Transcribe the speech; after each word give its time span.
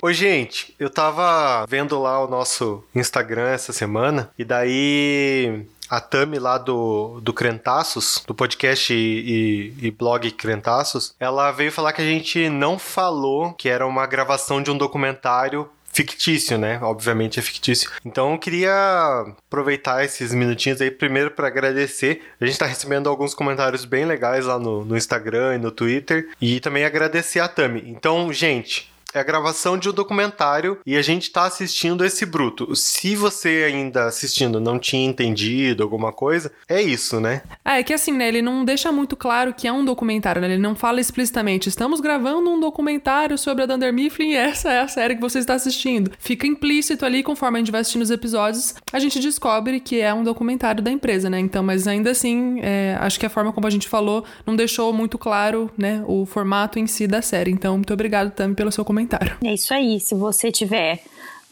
Oi, 0.00 0.14
gente, 0.14 0.72
eu 0.78 0.88
tava 0.88 1.66
vendo 1.66 2.00
lá 2.00 2.24
o 2.24 2.28
nosso 2.28 2.84
Instagram 2.94 3.48
essa 3.48 3.72
semana 3.72 4.30
e 4.38 4.44
daí 4.44 5.66
a 5.90 6.00
Tami 6.00 6.38
lá 6.38 6.56
do, 6.56 7.18
do 7.20 7.32
Crentaços, 7.32 8.22
do 8.24 8.32
podcast 8.32 8.94
e, 8.94 9.74
e, 9.80 9.88
e, 9.88 9.90
blog 9.90 10.30
Crentaços, 10.30 11.16
ela 11.18 11.50
veio 11.50 11.72
falar 11.72 11.92
que 11.92 12.00
a 12.00 12.04
gente 12.04 12.48
não 12.48 12.78
falou 12.78 13.52
que 13.54 13.68
era 13.68 13.84
uma 13.84 14.06
gravação 14.06 14.62
de 14.62 14.70
um 14.70 14.78
documentário 14.78 15.68
fictício, 15.92 16.56
né? 16.56 16.78
Obviamente 16.80 17.40
é 17.40 17.42
fictício. 17.42 17.90
Então 18.04 18.30
eu 18.34 18.38
queria 18.38 19.24
aproveitar 19.48 20.04
esses 20.04 20.32
minutinhos 20.32 20.80
aí 20.80 20.92
primeiro 20.92 21.32
para 21.32 21.48
agradecer. 21.48 22.22
A 22.40 22.46
gente 22.46 22.56
tá 22.56 22.66
recebendo 22.66 23.08
alguns 23.08 23.34
comentários 23.34 23.84
bem 23.84 24.04
legais 24.04 24.46
lá 24.46 24.60
no, 24.60 24.84
no 24.84 24.96
Instagram 24.96 25.56
e 25.56 25.58
no 25.58 25.72
Twitter 25.72 26.28
e 26.40 26.60
também 26.60 26.84
agradecer 26.84 27.40
a 27.40 27.48
Tami. 27.48 27.82
Então, 27.84 28.32
gente, 28.32 28.96
é 29.18 29.20
a 29.20 29.24
gravação 29.24 29.76
de 29.76 29.88
um 29.88 29.92
documentário 29.92 30.78
e 30.86 30.96
a 30.96 31.02
gente 31.02 31.30
tá 31.30 31.44
assistindo 31.44 32.04
esse 32.04 32.24
bruto. 32.24 32.74
Se 32.74 33.16
você 33.16 33.64
ainda 33.66 34.06
assistindo 34.06 34.60
não 34.60 34.78
tinha 34.78 35.04
entendido 35.04 35.82
alguma 35.82 36.12
coisa, 36.12 36.52
é 36.68 36.80
isso, 36.80 37.20
né? 37.20 37.42
Ah, 37.64 37.78
é 37.78 37.82
que 37.82 37.92
assim, 37.92 38.12
né? 38.12 38.28
Ele 38.28 38.40
não 38.40 38.64
deixa 38.64 38.90
muito 38.92 39.16
claro 39.16 39.52
que 39.52 39.66
é 39.66 39.72
um 39.72 39.84
documentário, 39.84 40.40
né? 40.40 40.48
Ele 40.48 40.62
não 40.62 40.74
fala 40.74 41.00
explicitamente, 41.00 41.68
estamos 41.68 42.00
gravando 42.00 42.50
um 42.50 42.60
documentário 42.60 43.36
sobre 43.36 43.64
a 43.64 43.66
Dunder 43.66 43.92
Mifflin 43.92 44.30
e 44.30 44.36
essa 44.36 44.72
é 44.72 44.80
a 44.80 44.88
série 44.88 45.16
que 45.16 45.20
você 45.20 45.40
está 45.40 45.54
assistindo. 45.54 46.12
Fica 46.18 46.46
implícito 46.46 47.04
ali, 47.04 47.22
conforme 47.22 47.58
a 47.58 47.60
gente 47.60 47.72
vai 47.72 47.80
assistindo 47.80 48.02
os 48.02 48.10
episódios, 48.10 48.74
a 48.92 48.98
gente 48.98 49.18
descobre 49.18 49.80
que 49.80 50.00
é 50.00 50.14
um 50.14 50.22
documentário 50.22 50.82
da 50.82 50.90
empresa, 50.90 51.28
né? 51.28 51.40
Então, 51.40 51.62
mas 51.62 51.88
ainda 51.88 52.10
assim, 52.10 52.60
é, 52.62 52.96
acho 53.00 53.18
que 53.18 53.26
a 53.26 53.30
forma 53.30 53.52
como 53.52 53.66
a 53.66 53.70
gente 53.70 53.88
falou 53.88 54.24
não 54.46 54.54
deixou 54.54 54.92
muito 54.92 55.18
claro, 55.18 55.70
né, 55.76 56.02
o 56.06 56.24
formato 56.24 56.78
em 56.78 56.86
si 56.86 57.06
da 57.06 57.20
série. 57.20 57.50
Então, 57.50 57.74
muito 57.74 57.92
obrigado, 57.92 58.30
Tami, 58.30 58.54
pelo 58.54 58.70
seu 58.70 58.84
comentário 58.84 59.07
comentário. 59.08 59.36
É 59.42 59.54
isso 59.54 59.72
aí. 59.72 59.98
Se 59.98 60.14
você 60.14 60.52
tiver 60.52 61.02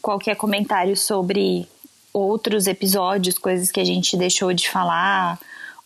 qualquer 0.01 0.35
comentário 0.35 0.95
sobre 0.95 1.67
outros 2.13 2.67
episódios, 2.67 3.37
coisas 3.37 3.71
que 3.71 3.79
a 3.79 3.85
gente 3.85 4.15
deixou 4.15 4.53
de 4.53 4.69
falar 4.69 5.39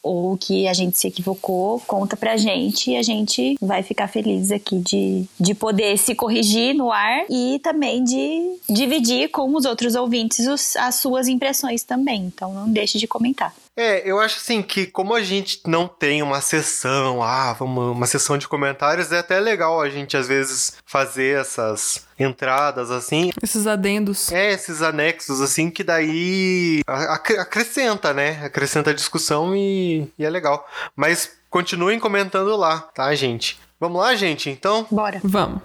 ou 0.03 0.35
que 0.35 0.67
a 0.67 0.73
gente 0.73 0.97
se 0.97 1.07
equivocou, 1.07 1.79
conta 1.81 2.17
pra 2.17 2.35
gente 2.35 2.89
e 2.89 2.97
a 2.97 3.03
gente 3.03 3.55
vai 3.61 3.83
ficar 3.83 4.07
feliz 4.07 4.51
aqui 4.51 4.79
de, 4.79 5.25
de 5.39 5.53
poder 5.53 5.95
se 5.97 6.15
corrigir 6.15 6.73
no 6.73 6.91
ar 6.91 7.25
e 7.29 7.59
também 7.59 8.03
de 8.03 8.55
dividir 8.67 9.29
com 9.29 9.55
os 9.55 9.63
outros 9.63 9.93
ouvintes 9.93 10.47
os, 10.47 10.75
as 10.75 10.95
suas 10.95 11.27
impressões 11.27 11.83
também. 11.83 12.23
Então 12.23 12.51
não 12.51 12.71
deixe 12.71 12.97
de 12.97 13.07
comentar. 13.07 13.53
É, 13.81 14.03
eu 14.05 14.19
acho 14.19 14.37
assim 14.37 14.61
que 14.61 14.85
como 14.85 15.15
a 15.15 15.23
gente 15.23 15.61
não 15.65 15.87
tem 15.87 16.21
uma 16.21 16.39
sessão, 16.39 17.23
ah, 17.23 17.51
vamos, 17.53 17.97
uma 17.97 18.05
sessão 18.05 18.37
de 18.37 18.47
comentários, 18.47 19.11
é 19.11 19.17
até 19.17 19.39
legal 19.39 19.81
a 19.81 19.89
gente 19.89 20.15
às 20.15 20.27
vezes 20.27 20.77
fazer 20.85 21.41
essas 21.41 22.05
entradas 22.19 22.91
assim. 22.91 23.31
Esses 23.41 23.65
adendos. 23.65 24.31
É, 24.31 24.51
esses 24.51 24.83
anexos 24.83 25.41
assim 25.41 25.71
que 25.71 25.83
daí 25.83 26.81
acrescenta, 26.85 28.13
né? 28.13 28.45
Acrescenta 28.45 28.91
a 28.91 28.93
discussão 28.93 29.55
e, 29.55 30.07
e 30.15 30.23
é 30.23 30.29
legal. 30.29 30.69
Mas 30.95 31.31
continuem 31.49 31.99
comentando 31.99 32.55
lá, 32.55 32.81
tá, 32.93 33.15
gente? 33.15 33.59
Vamos 33.79 33.99
lá, 33.99 34.13
gente, 34.13 34.47
então? 34.47 34.85
Bora. 34.91 35.19
Vamos. 35.23 35.59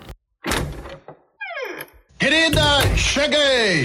Querida, 2.18 2.80
cheguei! 2.96 3.84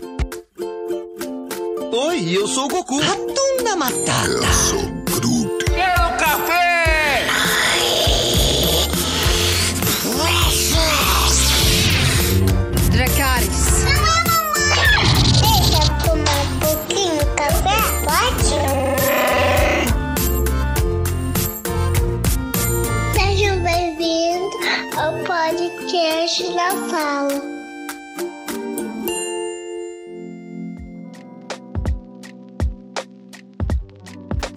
Oi, 1.92 2.38
eu 2.38 2.48
sou 2.48 2.66
o 2.66 2.68
Goku. 2.70 3.00
Ratunda 3.02 3.76
Matata. 3.76 4.28
Eu 4.28 4.54
sou 4.54 4.82
Groot. 5.06 5.66
Quero 5.66 6.18
café! 6.18 7.28
Dracarys. 12.92 13.86
Deixa 15.42 15.84
eu 15.84 15.90
tomar 16.06 16.40
um 16.42 16.60
pouquinho 16.60 17.20
de 17.20 17.26
café, 17.36 17.80
pode? 18.06 18.52
Sejam 23.14 23.60
bem-vindos 23.62 24.56
ao 24.98 25.14
podcast 25.24 26.44
da 26.54 26.70
Fala. 26.90 27.51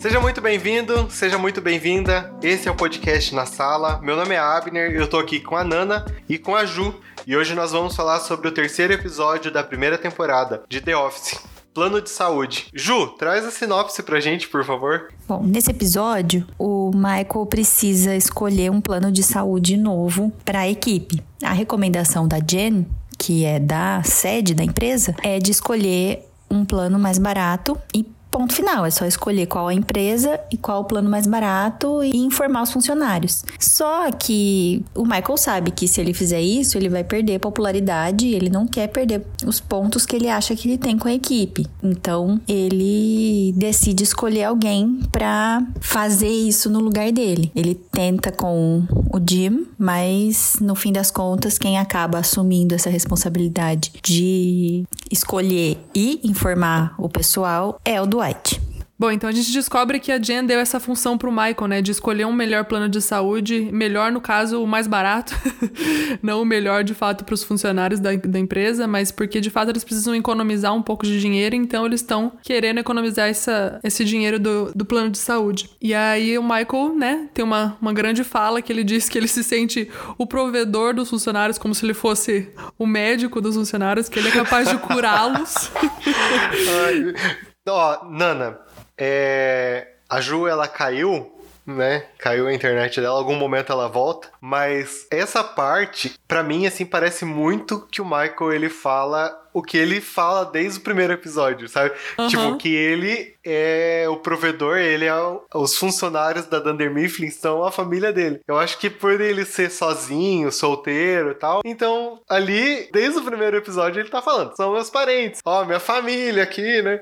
Seja 0.05 0.21
muito 0.21 0.43
bem-vindo, 0.43 1.11
seja 1.11 1.39
muito 1.39 1.63
bem-vinda. 1.63 2.31
Esse 2.43 2.69
é 2.69 2.71
o 2.71 2.75
podcast 2.75 3.35
na 3.35 3.47
sala. 3.47 4.03
Meu 4.03 4.15
nome 4.15 4.35
é 4.35 4.39
Abner, 4.39 4.91
eu 4.91 5.09
tô 5.09 5.19
aqui 5.19 5.41
com 5.41 5.57
a 5.57 5.65
Nana 5.65 6.05
e 6.29 6.37
com 6.37 6.55
a 6.55 6.67
Ju. 6.67 6.95
E 7.27 7.35
hoje 7.35 7.55
nós 7.55 7.73
vamos 7.73 7.97
falar 7.97 8.21
sobre 8.21 8.47
o 8.47 8.53
terceiro 8.53 8.93
episódio 8.93 9.51
da 9.51 9.65
primeira 9.65 9.97
temporada 9.97 10.63
de 10.69 10.83
The 10.83 10.95
Office. 10.95 11.41
Plano 11.73 12.03
de 12.03 12.11
saúde. 12.11 12.67
Ju, 12.75 13.15
traz 13.19 13.47
a 13.47 13.51
sinopse 13.51 14.03
pra 14.03 14.21
gente, 14.21 14.47
por 14.47 14.63
favor. 14.63 15.09
Bom, 15.27 15.43
nesse 15.43 15.71
episódio, 15.71 16.47
o 16.59 16.91
Michael 16.95 17.47
precisa 17.49 18.15
escolher 18.15 18.71
um 18.71 18.83
plano 18.83 19.11
de 19.11 19.23
saúde 19.23 19.75
novo 19.79 20.31
para 20.45 20.61
a 20.61 20.69
equipe. 20.69 21.25
A 21.43 21.55
recomendação 21.55 22.29
da 22.29 22.41
Jen, 22.47 22.87
que 23.19 23.47
é 23.47 23.59
da 23.59 24.03
sede 24.03 24.53
da 24.53 24.65
empresa, 24.65 25.17
é 25.23 25.39
de 25.39 25.51
escolher 25.51 26.29
um 26.51 26.63
plano 26.63 26.99
mais 26.99 27.17
barato 27.17 27.79
e 27.95 28.07
ponto 28.35 28.53
final. 28.53 28.85
É 28.85 28.91
só 28.91 29.07
escolher 29.07 29.47
qual 29.47 29.69
a 29.69 29.75
empresa 29.75 30.41
e 30.51 30.57
qual 30.57 30.81
o 30.81 30.85
plano 30.85 31.09
mais 31.09 31.25
barato 31.25 32.03
e 32.03 32.17
informar 32.17 32.65
os 32.65 32.73
funcionários. 32.73 33.45
Só 33.61 34.11
que 34.11 34.85
o 34.93 35.05
Michael 35.05 35.37
sabe 35.37 35.71
que 35.71 35.87
se 35.87 36.01
ele 36.01 36.13
fizer 36.13 36.41
isso, 36.41 36.77
ele 36.77 36.89
vai 36.89 37.05
perder 37.05 37.39
popularidade 37.39 38.27
e 38.27 38.35
ele 38.35 38.51
não 38.51 38.67
quer 38.67 38.89
perder 38.89 39.25
os 39.47 39.61
pontos 39.61 40.05
que 40.05 40.17
ele 40.17 40.29
acha 40.29 40.57
que 40.57 40.69
ele 40.69 40.79
tem 40.79 40.99
com 40.99 41.07
a 41.07 41.15
equipe. 41.15 41.65
Então, 41.81 42.41
ele 42.49 43.55
decide 43.57 44.03
escolher 44.03 44.45
alguém 44.45 44.99
para 45.13 45.65
fazer 45.81 46.29
isso 46.29 46.69
no 46.69 46.81
lugar 46.81 47.13
dele. 47.13 47.53
Ele 47.55 47.75
tenta 47.75 48.33
com 48.33 48.83
o 49.13 49.21
Jim, 49.31 49.67
mas 49.79 50.57
no 50.61 50.75
fim 50.75 50.93
das 50.93 51.13
contas, 51.13 51.57
quem 51.57 51.79
acaba 51.79 52.19
assumindo 52.19 52.75
essa 52.75 52.91
responsabilidade 52.91 53.93
de 54.03 54.85
escolher 55.09 55.79
e 55.95 56.21
informar 56.25 56.95
o 56.99 57.09
pessoal 57.09 57.79
é 57.85 58.03
o 58.03 58.07
Dwight. 58.07 58.24
White. 58.25 58.61
Bom, 58.97 59.11
então 59.11 59.29
a 59.29 59.33
gente 59.33 59.53
descobre 59.53 59.99
que 59.99 60.13
a 60.13 60.23
Jen 60.23 60.47
deu 60.47 60.61
essa 60.61 60.79
função 60.79 61.19
pro 61.19 61.31
Michael, 61.33 61.67
né? 61.67 61.83
De 61.83 61.91
escolher 61.91 62.25
um 62.27 62.33
melhor 62.33 62.65
plano 62.65 62.89
de 62.89 63.03
saúde, 63.03 63.69
melhor 63.73 64.13
no 64.13 64.21
caso, 64.21 64.63
o 64.63 64.69
mais 64.69 64.87
barato, 64.87 65.35
não 66.23 66.41
o 66.41 66.45
melhor 66.45 66.85
de 66.85 66.95
fato 66.95 67.25
para 67.25 67.35
os 67.35 67.43
funcionários 67.43 67.99
da, 67.99 68.15
da 68.15 68.39
empresa, 68.39 68.87
mas 68.87 69.11
porque 69.11 69.41
de 69.41 69.51
fato 69.51 69.71
eles 69.71 69.83
precisam 69.83 70.15
economizar 70.15 70.73
um 70.73 70.81
pouco 70.81 71.05
de 71.05 71.21
dinheiro, 71.21 71.57
então 71.57 71.85
eles 71.85 72.03
estão 72.03 72.35
querendo 72.41 72.79
economizar 72.79 73.29
essa, 73.29 73.81
esse 73.83 74.05
dinheiro 74.05 74.39
do, 74.39 74.71
do 74.73 74.85
plano 74.85 75.11
de 75.11 75.19
saúde. 75.19 75.71
E 75.83 75.93
aí 75.93 76.39
o 76.39 76.43
Michael, 76.43 76.95
né, 76.97 77.29
tem 77.35 77.45
uma, 77.45 77.77
uma 77.83 77.93
grande 77.93 78.23
fala 78.23 78.63
que 78.63 78.73
ele 78.73 78.85
diz 78.85 79.09
que 79.09 79.19
ele 79.19 79.29
se 79.29 79.43
sente 79.43 79.91
o 80.17 80.25
provedor 80.25 80.95
dos 80.95 81.11
funcionários, 81.11 81.59
como 81.59 81.75
se 81.75 81.85
ele 81.85 81.95
fosse 81.95 82.49
o 82.79 82.87
médico 82.87 83.41
dos 83.41 83.57
funcionários, 83.57 84.09
que 84.09 84.21
ele 84.21 84.29
é 84.29 84.33
capaz 84.33 84.69
de 84.69 84.79
curá-los. 84.79 85.71
Ó, 87.67 88.05
Nana, 88.05 88.61
é... 88.97 89.95
a 90.09 90.21
Ju, 90.21 90.47
ela 90.47 90.69
caiu, 90.69 91.35
né? 91.67 92.07
Caiu 92.19 92.47
a 92.47 92.53
internet 92.53 93.01
dela, 93.01 93.19
algum 93.19 93.37
momento 93.37 93.73
ela 93.73 93.89
volta. 93.89 94.29
Mas 94.41 95.07
essa 95.11 95.43
parte, 95.43 96.15
para 96.29 96.43
mim, 96.43 96.67
assim, 96.67 96.85
parece 96.85 97.25
muito 97.25 97.87
que 97.91 98.03
o 98.03 98.05
Michael, 98.05 98.53
ele 98.53 98.69
fala 98.69 99.41
o 99.53 99.63
que 99.63 99.79
ele 99.79 100.01
fala 100.01 100.45
desde 100.45 100.81
o 100.81 100.83
primeiro 100.83 101.13
episódio, 101.13 101.69
sabe? 101.69 101.95
Uhum. 102.19 102.29
Tipo, 102.29 102.57
que 102.59 102.75
ele 102.75 103.34
é 103.45 104.07
o 104.09 104.17
provedor, 104.17 104.79
ele 104.79 105.05
é 105.05 105.15
o, 105.15 105.43
os 105.55 105.77
funcionários 105.77 106.47
da 106.47 106.59
Dunder 106.59 106.93
Mifflin 106.93 107.31
são 107.31 107.65
a 107.65 107.71
família 107.71 108.13
dele. 108.13 108.41
Eu 108.47 108.59
acho 108.59 108.79
que 108.79 108.89
por 108.89 109.21
ele 109.21 109.45
ser 109.45 109.71
sozinho, 109.71 110.51
solteiro 110.51 111.31
e 111.31 111.35
tal, 111.35 111.61
então 111.65 112.21
ali, 112.29 112.89
desde 112.93 113.19
o 113.19 113.25
primeiro 113.25 113.57
episódio, 113.57 114.01
ele 114.01 114.09
tá 114.09 114.23
falando, 114.23 114.57
são 114.57 114.73
meus 114.73 114.91
parentes, 114.91 115.41
ó, 115.45 115.65
minha 115.65 115.81
família 115.81 116.43
aqui, 116.43 116.83
né? 116.83 117.01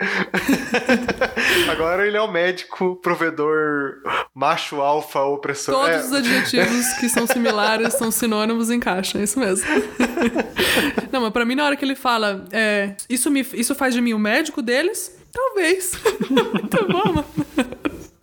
Agora 1.70 2.06
ele 2.06 2.16
é 2.16 2.20
o 2.20 2.30
médico, 2.30 2.96
provedor, 3.02 3.94
macho 4.34 4.80
alfa, 4.80 5.20
opressor. 5.20 5.74
Todos 5.74 5.96
é. 5.96 6.00
os 6.00 6.12
adjetivos 6.12 6.92
que 6.94 7.08
são 7.08 7.26
similares, 7.26 7.94
são 7.94 8.10
sinônimos, 8.10 8.70
encaixam, 8.70 9.20
é 9.20 9.24
isso 9.24 9.38
mesmo. 9.38 9.66
Não, 11.12 11.20
mas 11.20 11.32
pra 11.32 11.44
mim, 11.44 11.54
na 11.54 11.64
hora 11.64 11.76
que 11.76 11.84
ele 11.84 11.94
fala, 11.94 12.44
é, 12.50 12.94
isso, 13.08 13.30
me, 13.30 13.46
isso 13.52 13.74
faz 13.74 13.94
de 13.94 14.00
mim 14.00 14.14
o 14.14 14.18
médico 14.18 14.62
deles? 14.62 15.21
Talvez. 15.32 15.92
tá 16.70 16.82
bom, 16.82 17.12
mano. 17.12 17.26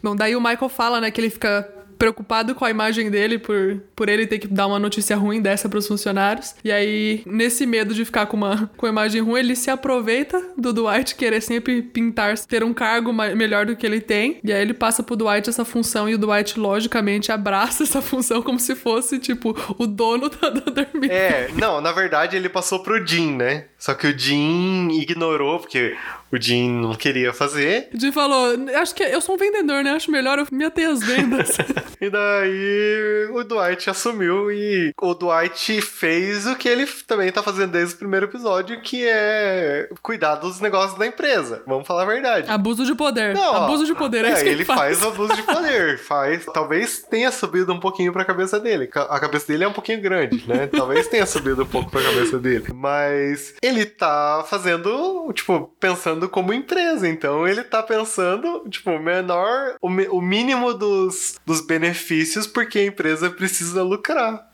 Bom, 0.02 0.16
daí 0.16 0.36
o 0.36 0.42
Michael 0.42 0.70
fala, 0.70 1.02
né, 1.02 1.12
que 1.12 1.20
ele 1.20 1.30
fica 1.30 1.68
preocupado 2.00 2.56
com 2.56 2.64
a 2.64 2.70
imagem 2.70 3.12
dele 3.12 3.38
por, 3.38 3.82
por 3.94 4.08
ele 4.08 4.26
ter 4.26 4.40
que 4.40 4.48
dar 4.48 4.68
uma 4.68 4.80
notícia 4.80 5.18
ruim 5.18 5.42
dessa 5.42 5.68
pros 5.68 5.86
funcionários. 5.86 6.56
E 6.64 6.72
aí, 6.72 7.22
nesse 7.26 7.66
medo 7.66 7.94
de 7.94 8.06
ficar 8.06 8.26
com 8.28 8.38
uma, 8.38 8.72
com 8.78 8.88
imagem 8.88 9.22
ruim, 9.22 9.42
ele 9.42 9.56
se 9.56 9.70
aproveita 9.70 10.42
do 10.58 10.72
Dwight 10.72 11.16
querer 11.16 11.42
sempre 11.42 11.82
pintar, 11.82 12.40
ter 12.40 12.64
um 12.64 12.74
cargo 12.74 13.12
melhor 13.12 13.66
do 13.66 13.76
que 13.76 13.86
ele 13.86 14.00
tem. 14.00 14.40
E 14.42 14.54
aí 14.54 14.62
ele 14.62 14.74
passa 14.74 15.04
pro 15.04 15.18
Dwight 15.18 15.50
essa 15.50 15.66
função 15.66 16.08
e 16.08 16.16
o 16.16 16.18
Dwight, 16.18 16.58
logicamente, 16.58 17.34
abraça 17.34 17.84
essa 17.90 18.02
função 18.02 18.42
como 18.42 18.60
se 18.60 18.76
fosse, 18.76 19.20
tipo, 19.20 19.54
o 19.78 19.86
dono 19.86 20.30
da 20.30 20.88
Mifflin. 20.94 21.10
É, 21.10 21.50
não, 21.56 21.82
na 21.82 21.92
verdade 21.92 22.38
ele 22.38 22.48
passou 22.48 22.80
pro 22.80 23.06
Jim, 23.06 23.36
né? 23.36 23.66
Só 23.80 23.94
que 23.94 24.08
o 24.08 24.18
Jim 24.18 24.90
ignorou, 24.92 25.60
porque 25.60 25.96
o 26.32 26.38
Jim 26.40 26.70
não 26.70 26.94
queria 26.96 27.32
fazer. 27.34 27.90
O 27.94 28.00
Jim 28.00 28.12
falou, 28.12 28.54
acho 28.76 28.94
que 28.94 29.02
eu 29.04 29.22
sou 29.22 29.36
um 29.36 29.38
vendedor, 29.38 29.84
né? 29.84 29.92
Acho 29.92 30.12
melhor 30.12 30.38
eu 30.38 30.46
me 30.52 30.66
ater 30.66 30.90
às 30.90 31.00
vendas. 31.00 31.58
E 32.02 32.10
daí 32.10 33.28
o 33.34 33.44
Dwight 33.44 33.90
assumiu 33.90 34.50
e 34.50 34.94
o 35.02 35.14
Dwight 35.14 35.82
fez 35.82 36.48
o 36.48 36.56
que 36.56 36.70
ele 36.70 36.86
também 37.06 37.30
tá 37.30 37.44
fazendo 37.44 37.72
desde 37.72 37.96
o 37.96 37.98
primeiro 37.98 38.26
episódio, 38.28 38.80
que 38.82 39.06
é 39.06 39.90
cuidar 40.02 40.36
dos 40.36 40.62
negócios 40.62 40.98
da 40.98 41.06
empresa. 41.06 41.62
Vamos 41.68 41.86
falar 41.86 42.04
a 42.04 42.06
verdade. 42.06 42.50
Abuso 42.50 42.86
de 42.86 42.96
poder. 42.96 43.36
Não, 43.36 43.54
Abuso 43.64 43.86
de 43.86 43.94
poder, 43.94 44.24
é, 44.24 44.32
isso 44.34 44.44
que 44.44 44.50
ele 44.50 44.64
faz. 44.64 45.04
abuso 45.04 45.36
de 45.36 45.44
poder. 45.44 45.98
Faz. 46.00 46.46
Talvez 46.54 47.00
tenha 47.10 47.32
subido 47.32 47.74
um 47.74 47.80
pouquinho 47.82 48.14
pra 48.14 48.24
cabeça 48.24 48.58
dele. 48.62 48.90
A 49.10 49.20
cabeça 49.20 49.48
dele 49.48 49.66
é 49.66 49.68
um 49.68 49.74
pouquinho 49.74 50.00
grande, 50.02 50.42
né? 50.48 50.68
Talvez 50.68 51.08
tenha 51.10 51.26
subido 51.26 51.64
um 51.64 51.68
pouco 51.68 51.92
pra 51.92 52.02
cabeça 52.02 52.40
dele. 52.40 52.68
Mas 52.74 53.56
ele 53.70 53.86
tá 53.86 54.44
fazendo, 54.48 55.32
tipo, 55.34 55.74
pensando 55.80 56.28
como 56.28 56.54
empresa. 56.54 57.08
Então 57.08 57.48
ele 57.48 57.64
tá 57.64 57.82
pensando, 57.82 58.68
tipo, 58.70 58.98
menor, 59.00 59.76
o, 59.82 59.88
o 59.88 60.22
mínimo 60.22 60.74
dos, 60.74 61.36
dos 61.46 61.62
benefícios, 61.62 62.46
porque 62.46 62.80
a 62.80 62.86
empresa 62.86 63.30
precisa 63.30 63.84
lucrar. 63.84 64.50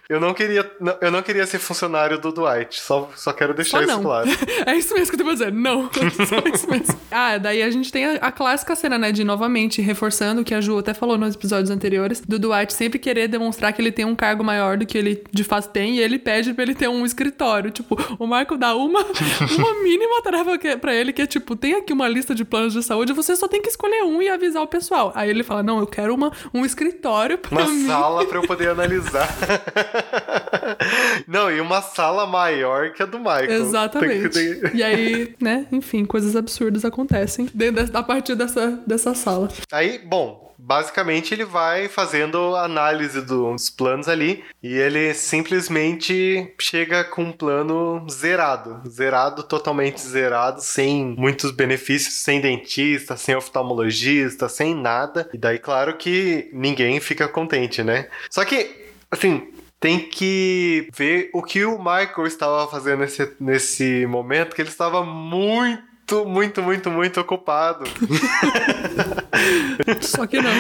Eu 0.08 0.18
não 0.18 0.32
queria, 0.32 0.70
não- 0.80 0.96
eu 1.02 1.10
não 1.10 1.20
queria 1.20 1.46
ser 1.46 1.58
funcionário 1.58 2.18
do 2.18 2.32
Dwight, 2.32 2.80
só, 2.80 3.10
só 3.14 3.30
quero 3.30 3.52
deixar 3.52 3.76
Só 3.78 3.84
isso 3.84 3.92
não. 3.92 4.02
claro. 4.02 4.28
é 4.64 4.74
isso 4.74 4.94
mesmo 4.94 5.14
que 5.14 5.20
eu 5.20 5.26
tô 5.26 5.32
dizer. 5.32 5.52
Não. 5.52 5.90
Só 5.92 6.38
isso 6.54 6.70
mesmo. 6.70 6.98
Ah, 7.10 7.36
daí 7.36 7.62
a 7.62 7.70
gente 7.70 7.92
tem 7.92 8.06
a, 8.06 8.12
a 8.14 8.32
clássica 8.32 8.74
cena, 8.74 8.96
né? 8.96 9.12
De 9.12 9.22
novamente 9.22 9.82
reforçando 9.82 10.40
o 10.40 10.44
que 10.44 10.54
a 10.54 10.60
Ju 10.62 10.78
até 10.78 10.94
falou 10.94 11.18
nos 11.18 11.34
episódios 11.34 11.70
anteriores, 11.70 12.20
do 12.26 12.38
Dwight 12.38 12.72
sempre 12.72 12.98
querer 12.98 13.28
demonstrar 13.28 13.72
que 13.74 13.82
ele 13.82 13.92
tem 13.92 14.06
um 14.06 14.14
cargo 14.14 14.42
maior 14.42 14.78
do 14.78 14.86
que 14.86 14.96
ele 14.96 15.22
de 15.30 15.44
fato 15.44 15.68
tem, 15.68 15.96
e 15.96 16.00
ele 16.00 16.18
pede 16.18 16.54
pra 16.54 16.62
ele 16.64 16.74
ter 16.74 16.88
um 16.88 17.04
escritório. 17.04 17.70
Tipo, 17.70 17.94
o 18.18 18.26
Marco 18.26 18.56
dá 18.56 18.74
uma, 18.74 19.00
uma 19.58 19.82
mínima 19.82 20.22
tarefa 20.22 20.56
que, 20.56 20.74
pra 20.78 20.94
ele, 20.94 21.12
que 21.12 21.20
é 21.20 21.26
tipo, 21.26 21.54
tem 21.54 21.74
aqui 21.74 21.92
uma 21.92 22.08
lista 22.08 22.34
de 22.34 22.46
planos 22.46 22.72
de 22.72 22.82
saúde, 22.82 23.12
você 23.12 23.36
só 23.36 23.46
tem 23.46 23.60
que 23.60 23.68
escolher 23.68 24.02
um 24.04 24.22
e 24.22 24.28
avisar 24.30 24.62
o 24.62 24.66
pessoal. 24.66 25.12
Aí 25.14 25.28
ele 25.28 25.42
fala: 25.42 25.62
Não, 25.62 25.80
eu 25.80 25.86
quero 25.86 26.14
uma, 26.14 26.32
um 26.54 26.64
escritório 26.64 27.36
pra 27.36 27.50
Uma 27.60 27.70
mim. 27.70 27.86
sala 27.86 28.24
pra 28.24 28.38
eu 28.38 28.42
poder 28.46 28.70
analisar. 28.70 29.28
Não, 31.26 31.50
e 31.50 31.60
uma 31.60 31.82
sala 31.82 32.26
maior 32.26 32.92
que 32.92 33.02
a 33.02 33.06
do 33.06 33.18
Michael. 33.18 33.50
Exatamente. 33.50 34.60
Que 34.60 34.76
E 34.76 34.82
aí, 34.82 35.34
né, 35.40 35.66
enfim, 35.72 36.04
coisas 36.04 36.36
absurdas 36.36 36.84
acontecem 36.84 37.48
dentro 37.52 37.86
da, 37.86 37.98
a 37.98 38.02
partir 38.02 38.34
dessa, 38.34 38.80
dessa 38.86 39.14
sala. 39.14 39.48
Aí, 39.72 39.98
bom, 39.98 40.48
basicamente 40.58 41.32
ele 41.32 41.44
vai 41.44 41.88
fazendo 41.88 42.54
análise 42.56 43.22
dos 43.22 43.70
planos 43.70 44.08
ali 44.08 44.44
e 44.62 44.74
ele 44.74 45.14
simplesmente 45.14 46.52
chega 46.60 47.04
com 47.04 47.22
um 47.22 47.32
plano 47.32 48.04
zerado. 48.10 48.82
Zerado, 48.88 49.42
totalmente 49.44 50.00
zerado, 50.00 50.60
sem 50.60 51.14
muitos 51.16 51.52
benefícios, 51.52 52.14
sem 52.14 52.40
dentista, 52.40 53.16
sem 53.16 53.36
oftalmologista, 53.36 54.48
sem 54.48 54.74
nada. 54.74 55.30
E 55.32 55.38
daí, 55.38 55.58
claro 55.58 55.96
que 55.96 56.50
ninguém 56.52 57.00
fica 57.00 57.28
contente, 57.28 57.82
né? 57.82 58.08
Só 58.30 58.44
que, 58.44 58.70
assim. 59.10 59.48
Tem 59.80 60.08
que 60.08 60.88
ver 60.92 61.30
o 61.32 61.42
que 61.42 61.64
o 61.64 61.78
Michael 61.78 62.26
estava 62.26 62.68
fazendo 62.68 63.00
nesse, 63.00 63.36
nesse 63.38 64.06
momento, 64.06 64.54
que 64.54 64.62
ele 64.62 64.68
estava 64.68 65.04
muito, 65.04 65.82
muito, 66.26 66.62
muito, 66.62 66.90
muito 66.90 67.20
ocupado. 67.20 67.84
Só 70.00 70.26
que 70.26 70.40
não. 70.40 70.50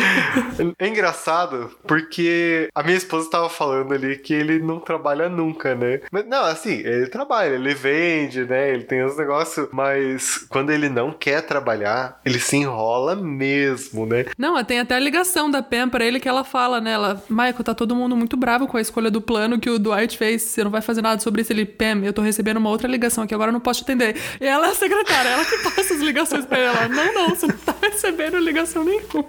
É 0.78 0.88
engraçado 0.88 1.70
porque 1.86 2.68
a 2.74 2.82
minha 2.82 2.96
esposa 2.96 3.26
estava 3.26 3.48
falando 3.48 3.92
ali 3.92 4.16
que 4.16 4.32
ele 4.32 4.58
não 4.58 4.80
trabalha 4.80 5.28
nunca, 5.28 5.74
né? 5.74 6.00
Mas 6.10 6.26
não, 6.26 6.44
assim, 6.44 6.78
ele 6.78 7.08
trabalha, 7.08 7.54
ele 7.54 7.74
vende, 7.74 8.44
né? 8.44 8.72
Ele 8.72 8.84
tem 8.84 9.04
os 9.04 9.16
negócios, 9.16 9.68
mas 9.72 10.46
quando 10.48 10.70
ele 10.70 10.88
não 10.88 11.12
quer 11.12 11.42
trabalhar, 11.42 12.20
ele 12.24 12.38
se 12.38 12.56
enrola 12.56 13.16
mesmo, 13.16 14.06
né? 14.06 14.26
Não, 14.36 14.62
tem 14.64 14.80
até 14.80 14.94
a 14.94 15.00
ligação 15.00 15.50
da 15.50 15.62
Pam 15.62 15.88
pra 15.88 16.04
ele 16.04 16.20
que 16.20 16.28
ela 16.28 16.44
fala, 16.44 16.80
né? 16.80 16.92
Ela, 16.92 17.22
Michael, 17.28 17.64
tá 17.64 17.74
todo 17.74 17.94
mundo 17.94 18.16
muito 18.16 18.36
bravo 18.36 18.66
com 18.66 18.76
a 18.76 18.80
escolha 18.80 19.10
do 19.10 19.20
plano 19.20 19.58
que 19.58 19.70
o 19.70 19.78
Dwight 19.78 20.16
fez. 20.16 20.42
Você 20.42 20.64
não 20.64 20.70
vai 20.70 20.80
fazer 20.80 21.02
nada 21.02 21.20
sobre 21.20 21.42
isso. 21.42 21.52
Ele, 21.52 21.66
Pam, 21.66 22.04
eu 22.04 22.12
tô 22.12 22.22
recebendo 22.22 22.58
uma 22.58 22.70
outra 22.70 22.88
ligação 22.88 23.24
aqui, 23.24 23.34
agora 23.34 23.50
eu 23.50 23.52
não 23.52 23.60
posso 23.60 23.80
te 23.80 23.84
atender. 23.84 24.16
E 24.40 24.46
ela 24.46 24.68
é 24.68 24.70
a 24.70 24.74
secretária, 24.74 25.37
ela 25.38 25.44
que 25.44 25.58
passa 25.58 25.94
as 25.94 26.00
ligações 26.00 26.44
pra 26.44 26.58
ela. 26.58 26.88
Não, 26.88 27.14
não, 27.14 27.28
você 27.30 27.46
não 27.46 27.56
tá 27.56 27.74
recebendo 27.80 28.38
ligação 28.38 28.84
nenhuma. 28.84 29.24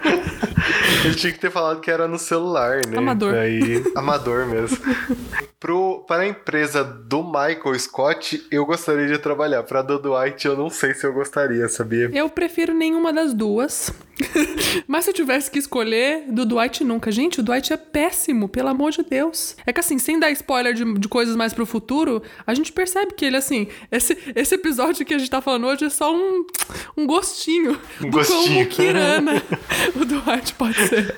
Ele 1.06 1.16
tinha 1.16 1.32
que 1.32 1.40
ter 1.40 1.52
falado 1.52 1.80
que 1.80 1.92
era 1.92 2.08
no 2.08 2.18
celular, 2.18 2.86
né? 2.88 2.98
Amador. 2.98 3.34
Daí, 3.34 3.84
amador 3.96 4.48
mesmo. 4.48 4.78
Pro, 5.60 6.06
para 6.08 6.24
a 6.24 6.28
empresa 6.28 6.84
do 6.84 7.24
Michael 7.24 7.78
Scott, 7.78 8.48
eu 8.50 8.66
gostaria 8.66 9.08
de 9.08 9.18
trabalhar. 9.18 9.64
Pra 9.64 9.82
do 9.82 10.00
Dwight, 10.00 10.48
eu 10.48 10.56
não 10.56 10.70
sei 10.70 10.94
se 10.94 11.06
eu 11.06 11.14
gostaria, 11.14 11.68
sabia? 11.68 12.10
Eu 12.14 12.30
prefiro 12.30 12.74
nenhuma 12.74 13.12
das 13.12 13.34
duas. 13.34 13.94
Mas 14.88 15.06
se 15.06 15.12
eu 15.12 15.14
tivesse 15.14 15.50
que 15.50 15.60
escolher, 15.60 16.26
do 16.30 16.46
Dwight 16.46 16.84
nunca. 16.84 17.12
Gente, 17.12 17.40
o 17.40 17.44
Dwight 17.44 17.72
é 17.74 17.78
péssimo, 17.78 18.48
pelo 18.48 18.70
amor 18.70 18.92
de 18.92 19.04
Deus. 19.04 19.56
É 19.66 19.74
que 19.74 19.80
assim, 19.80 19.98
sem 19.98 20.20
dar 20.20 20.32
spoiler 20.32 20.74
de, 20.74 20.94
de 20.94 21.08
coisas 21.08 21.36
mais 21.36 21.54
pro 21.54 21.66
futuro, 21.66 22.22
a 22.46 22.54
gente 22.54 22.72
percebe 22.72 23.14
que 23.14 23.26
ele, 23.26 23.38
assim, 23.38 23.68
esse, 23.92 24.18
esse 24.36 24.56
episódio 24.56 25.06
que 25.06 25.14
a 25.14 25.18
gente 25.18 25.30
tá 25.30 25.42
falando 25.42 25.68
hoje 25.68 25.86
é 25.86 25.90
só 26.00 26.16
um, 26.16 26.46
um 26.96 27.06
gostinho 27.06 27.78
Um 28.02 28.06
do 28.06 28.12
gostinho. 28.12 28.66
como 28.66 28.68
Kirana 28.68 29.44
o 30.00 30.06
Dwight 30.06 30.54
pode 30.54 30.88
ser. 30.88 31.18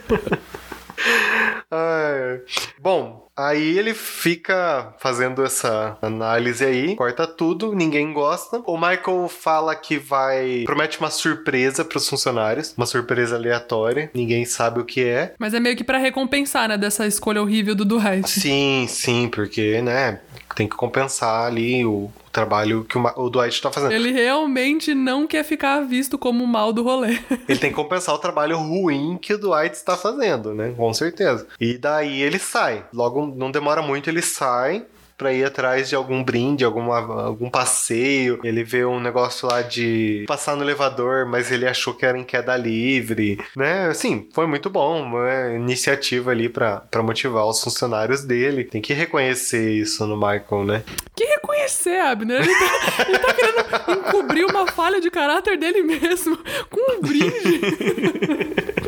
Ai. 1.70 2.42
Bom, 2.80 3.28
aí 3.38 3.78
ele 3.78 3.94
fica 3.94 4.96
fazendo 5.00 5.44
essa 5.44 5.98
análise 6.02 6.66
aí, 6.66 6.96
corta 6.96 7.28
tudo, 7.28 7.74
ninguém 7.76 8.12
gosta. 8.12 8.64
O 8.66 8.76
Michael 8.76 9.30
fala 9.30 9.76
que 9.76 9.98
vai. 10.00 10.64
promete 10.66 11.00
uma 11.00 11.12
surpresa 11.12 11.86
pros 11.86 12.10
funcionários, 12.10 12.74
uma 12.76 12.88
surpresa 12.88 13.36
aleatória, 13.36 14.10
ninguém 14.16 14.46
sabe 14.46 14.80
o 14.80 14.86
que 14.86 15.04
é. 15.04 15.36
Mas 15.38 15.54
é 15.54 15.60
meio 15.60 15.76
que 15.76 15.84
pra 15.84 16.00
recompensar, 16.00 16.68
né, 16.68 16.78
dessa 16.78 17.06
escolha 17.06 17.42
horrível 17.42 17.76
do 17.76 17.86
Dwight. 17.86 18.28
Sim, 18.28 18.88
sim, 18.90 19.30
porque, 19.30 19.80
né, 19.82 20.20
tem 20.56 20.68
que 20.68 20.76
compensar 20.76 21.46
ali 21.46 21.86
o 21.86 22.12
trabalho 22.32 22.84
que 22.84 22.98
o, 22.98 23.02
o 23.18 23.30
Dwight 23.30 23.62
tá 23.62 23.72
fazendo. 23.72 23.92
Ele 23.92 24.12
realmente 24.12 24.94
não 24.94 25.28
quer 25.28 25.44
ficar 25.44 25.82
visto 25.82 26.18
como 26.18 26.44
o 26.44 26.48
mal 26.48 26.72
do 26.72 26.84
rolê. 26.84 27.20
Ele 27.48 27.60
tem 27.60 27.70
que 27.70 27.76
compensar 27.76 28.16
o 28.16 28.18
trabalho 28.20 28.58
ruim 28.58 29.18
que 29.22 29.34
o 29.34 29.38
Dwight 29.38 29.76
está 29.76 29.98
fazendo, 29.98 30.54
né? 30.54 30.74
Com 30.76 30.94
certeza. 30.94 31.48
E 31.60 31.78
daí 31.78 32.22
ele 32.22 32.40
sai. 32.40 32.86
Logo, 32.94 33.26
não 33.28 33.52
demora 33.52 33.82
muito, 33.82 34.10
ele 34.10 34.22
sai 34.22 34.86
pra 35.22 35.32
ir 35.32 35.46
atrás 35.46 35.88
de 35.88 35.94
algum 35.94 36.24
brinde, 36.24 36.66
alguma, 36.66 36.98
algum 36.98 37.48
passeio. 37.48 38.40
Ele 38.44 38.64
vê 38.64 38.84
um 38.84 39.00
negócio 39.00 39.48
lá 39.48 39.62
de 39.62 40.26
passar 40.28 40.56
no 40.56 40.64
elevador, 40.64 41.28
mas 41.28 41.52
ele 41.52 41.68
achou 41.68 41.94
que 41.94 42.04
era 42.04 42.18
em 42.18 42.24
queda 42.24 42.58
livre, 42.58 43.40
né? 43.56 43.86
Assim, 43.86 44.28
foi 44.34 44.48
muito 44.48 44.68
bom, 44.68 45.00
uma 45.00 45.54
iniciativa 45.54 46.32
ali 46.32 46.50
pra 46.50 46.82
pra 46.90 47.04
motivar 47.04 47.46
os 47.46 47.64
funcionários 47.64 48.24
dele. 48.24 48.64
Tem 48.64 48.82
que 48.82 48.94
reconhecer 48.94 49.72
isso 49.72 50.08
no 50.08 50.16
Michael, 50.16 50.66
né? 50.66 50.84
Que 51.16 51.24
reconhecer, 51.26 52.00
Abner. 52.00 52.42
Ele 52.42 52.56
tá, 52.56 53.06
ele 53.08 53.20
tá 53.20 53.34
querendo 53.34 54.00
encobrir 54.00 54.46
uma 54.46 54.66
falha 54.66 55.00
de 55.00 55.12
caráter 55.12 55.56
dele 55.56 55.84
mesmo 55.84 56.36
com 56.68 56.98
um 56.98 57.02
brinde. 57.02 57.62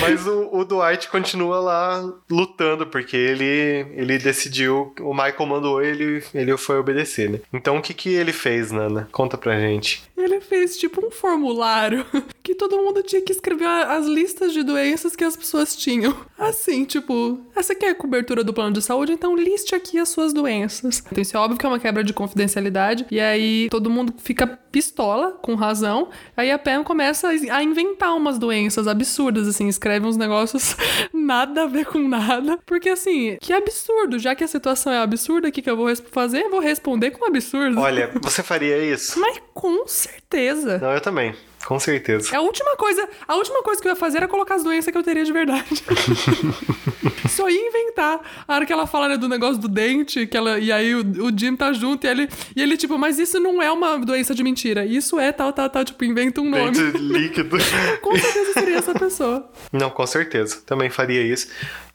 Mas 0.00 0.26
o, 0.26 0.48
o 0.52 0.64
Dwight 0.64 1.08
continua 1.08 1.60
lá 1.60 2.14
lutando, 2.30 2.86
porque 2.86 3.16
ele, 3.16 3.86
ele 3.94 4.18
decidiu, 4.18 4.92
o 5.00 5.12
Michael 5.12 5.46
mandou 5.46 5.82
ele, 5.82 6.22
ele 6.34 6.56
foi 6.56 6.78
obedecer, 6.78 7.30
né? 7.30 7.40
Então 7.52 7.76
o 7.76 7.82
que, 7.82 7.92
que 7.94 8.10
ele 8.10 8.32
fez, 8.32 8.70
Nana? 8.70 9.08
Conta 9.12 9.36
pra 9.36 9.58
gente. 9.58 10.02
Ele 10.16 10.40
fez 10.40 10.76
tipo 10.76 11.04
um 11.04 11.10
formulário 11.10 12.04
que 12.42 12.54
todo 12.54 12.76
mundo 12.78 13.02
tinha 13.02 13.22
que 13.22 13.32
escrever 13.32 13.66
as 13.66 14.06
listas 14.06 14.52
de 14.52 14.62
doenças 14.62 15.14
que 15.14 15.24
as 15.24 15.36
pessoas 15.36 15.76
tinham. 15.76 16.14
Assim, 16.38 16.84
tipo, 16.84 17.40
essa 17.54 17.72
aqui 17.72 17.84
é 17.84 17.90
a 17.90 17.94
cobertura 17.94 18.42
do 18.44 18.52
plano 18.52 18.72
de 18.72 18.82
saúde, 18.82 19.12
então 19.12 19.36
liste 19.36 19.74
aqui 19.74 19.98
as 19.98 20.08
suas 20.08 20.32
doenças. 20.32 21.02
Então 21.10 21.22
isso 21.22 21.36
é 21.36 21.40
óbvio 21.40 21.58
que 21.58 21.66
é 21.66 21.68
uma 21.68 21.78
quebra 21.78 22.02
de 22.02 22.12
confidencialidade. 22.12 23.06
E 23.10 23.20
aí 23.20 23.68
todo 23.70 23.90
mundo 23.90 24.14
fica 24.18 24.46
pistola, 24.46 25.32
com 25.32 25.54
razão. 25.54 26.08
Aí 26.36 26.50
a 26.50 26.58
Pam 26.58 26.84
começa 26.84 27.28
a 27.28 27.62
inventar 27.62 28.14
umas 28.16 28.38
doenças 28.38 28.86
absurdas, 28.86 29.48
assim, 29.48 29.68
escreve 29.78 30.06
uns 30.06 30.16
negócios 30.16 30.76
nada 31.14 31.62
a 31.62 31.66
ver 31.66 31.86
com 31.86 31.98
nada. 32.06 32.58
Porque 32.66 32.88
assim, 32.88 33.38
que 33.40 33.52
absurdo, 33.52 34.18
já 34.18 34.34
que 34.34 34.44
a 34.44 34.48
situação 34.48 34.92
é 34.92 34.98
absurda, 34.98 35.48
o 35.48 35.52
que, 35.52 35.62
que 35.62 35.70
eu 35.70 35.76
vou 35.76 35.94
fazer? 36.10 36.42
Eu 36.42 36.50
vou 36.50 36.60
responder 36.60 37.12
com 37.12 37.24
absurdo. 37.24 37.80
Olha, 37.80 38.10
você 38.20 38.42
faria 38.42 38.76
isso? 38.78 39.18
Mas 39.18 39.40
com 39.54 39.86
certeza. 39.86 40.78
Não, 40.78 40.92
eu 40.92 41.00
também. 41.00 41.34
Com 41.66 41.78
certeza. 41.78 42.34
É 42.34 42.36
a 42.36 42.40
última 42.40 42.76
coisa, 42.76 43.08
a 43.26 43.34
última 43.34 43.62
coisa 43.62 43.80
que 43.80 43.88
eu 43.88 43.92
ia 43.92 43.96
fazer 43.96 44.18
era 44.18 44.28
colocar 44.28 44.54
as 44.54 44.62
doenças 44.62 44.90
que 44.90 44.96
eu 44.96 45.02
teria 45.02 45.24
de 45.24 45.32
verdade. 45.32 45.64
Só 47.28 47.48
ia 47.48 47.68
inventar. 47.68 48.20
A 48.46 48.54
hora 48.54 48.66
que 48.66 48.72
ela 48.72 48.86
fala 48.86 49.08
né, 49.08 49.16
do 49.16 49.28
negócio 49.28 49.58
do 49.58 49.68
dente, 49.68 50.26
que 50.26 50.36
ela, 50.36 50.58
e 50.58 50.72
aí 50.72 50.94
o, 50.94 51.00
o 51.00 51.36
Jim 51.36 51.56
tá 51.56 51.72
junto 51.72 52.06
e 52.06 52.10
ele, 52.10 52.28
e 52.56 52.62
ele, 52.62 52.76
tipo, 52.76 52.96
mas 52.96 53.18
isso 53.18 53.38
não 53.38 53.60
é 53.60 53.70
uma 53.70 53.98
doença 53.98 54.34
de 54.34 54.42
mentira. 54.42 54.84
Isso 54.84 55.18
é 55.18 55.30
tal, 55.30 55.52
tal, 55.52 55.68
tal. 55.68 55.84
Tipo, 55.84 56.04
inventa 56.04 56.40
um 56.40 56.48
nome. 56.48 56.72
Dente 56.72 56.98
líquido. 56.98 57.56
Com 58.00 58.16
certeza 58.16 58.52
seria 58.54 58.76
essa 58.76 58.94
pessoa. 58.94 59.48
Não, 59.72 59.90
com 59.90 60.06
certeza. 60.06 60.62
Também 60.64 60.88
faria 60.90 61.22
isso. 61.22 61.48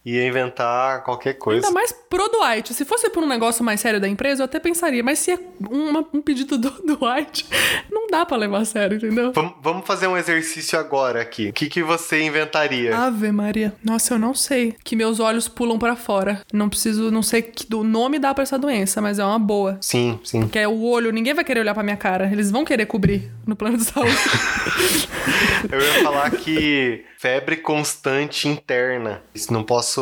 Ia 0.06 0.28
inventar 0.28 1.02
qualquer 1.04 1.36
coisa. 1.36 1.66
Ainda 1.66 1.74
mais 1.74 1.94
pro 2.10 2.28
Dwight. 2.30 2.74
Se 2.74 2.84
fosse 2.84 3.10
por 3.10 3.24
um 3.24 3.28
negócio 3.28 3.64
mais 3.64 3.80
sério 3.80 4.02
da 4.02 4.08
empresa, 4.10 4.42
eu 4.42 4.46
até 4.46 4.60
pensaria. 4.60 5.02
Mas 5.02 5.20
se 5.20 5.32
é 5.32 5.40
uma- 5.70 6.06
um 6.14 6.22
pedido 6.22 6.58
do 6.58 6.70
Dwight, 6.98 7.46
não 7.90 8.08
dá 8.08 8.26
pra 8.26 8.36
levar 8.36 8.60
a 8.60 8.66
sério, 8.66 8.98
entendeu? 8.98 9.32
Vam- 9.32 9.54
Vamos 9.62 9.88
fazer 9.88 10.08
um 10.08 10.18
exercício 10.18 10.78
agora 10.78 11.22
aqui. 11.22 11.48
O 11.50 11.54
que, 11.54 11.68
que 11.70 11.82
você 11.82 12.22
inventaria? 12.22 12.96
Ave 12.98 13.32
Maria. 13.32 13.74
Nossa, 13.84 14.16
eu 14.16 14.20
não 14.20 14.34
sei. 14.36 14.76
Que 14.84 14.94
meus 14.96 15.22
olhos 15.22 15.48
pulam 15.48 15.80
pra 15.80 15.96
fora. 15.96 16.42
Não 16.52 16.68
preciso, 16.68 17.10
não 17.10 17.24
sei 17.24 17.42
que 17.42 17.66
do 17.66 17.82
nome 17.84 18.20
dá 18.20 18.34
pra 18.34 18.44
essa 18.44 18.60
doença, 18.60 19.02
mas 19.02 19.20
é 19.20 19.24
uma 19.26 19.40
boa. 19.40 19.78
Sim, 19.80 20.20
sim. 20.26 20.48
Que 20.50 20.60
é 20.60 20.68
o 20.68 20.82
olho, 20.84 21.12
ninguém 21.14 21.34
vai 21.34 21.46
querer 21.46 21.62
olhar 21.62 21.74
pra 21.74 21.82
minha 21.84 21.96
cara. 21.98 22.30
Eles 22.30 22.52
vão 22.52 22.66
querer 22.66 22.86
cobrir 22.88 23.32
no 23.48 23.56
plano 23.56 23.78
de 23.78 23.86
saúde. 23.86 24.12
Eu 25.72 25.80
ia 25.80 26.04
falar 26.04 26.30
que 26.32 27.06
febre 27.18 27.56
constante 27.56 28.48
interna. 28.50 29.22
Não 29.50 29.64
posso 29.64 29.93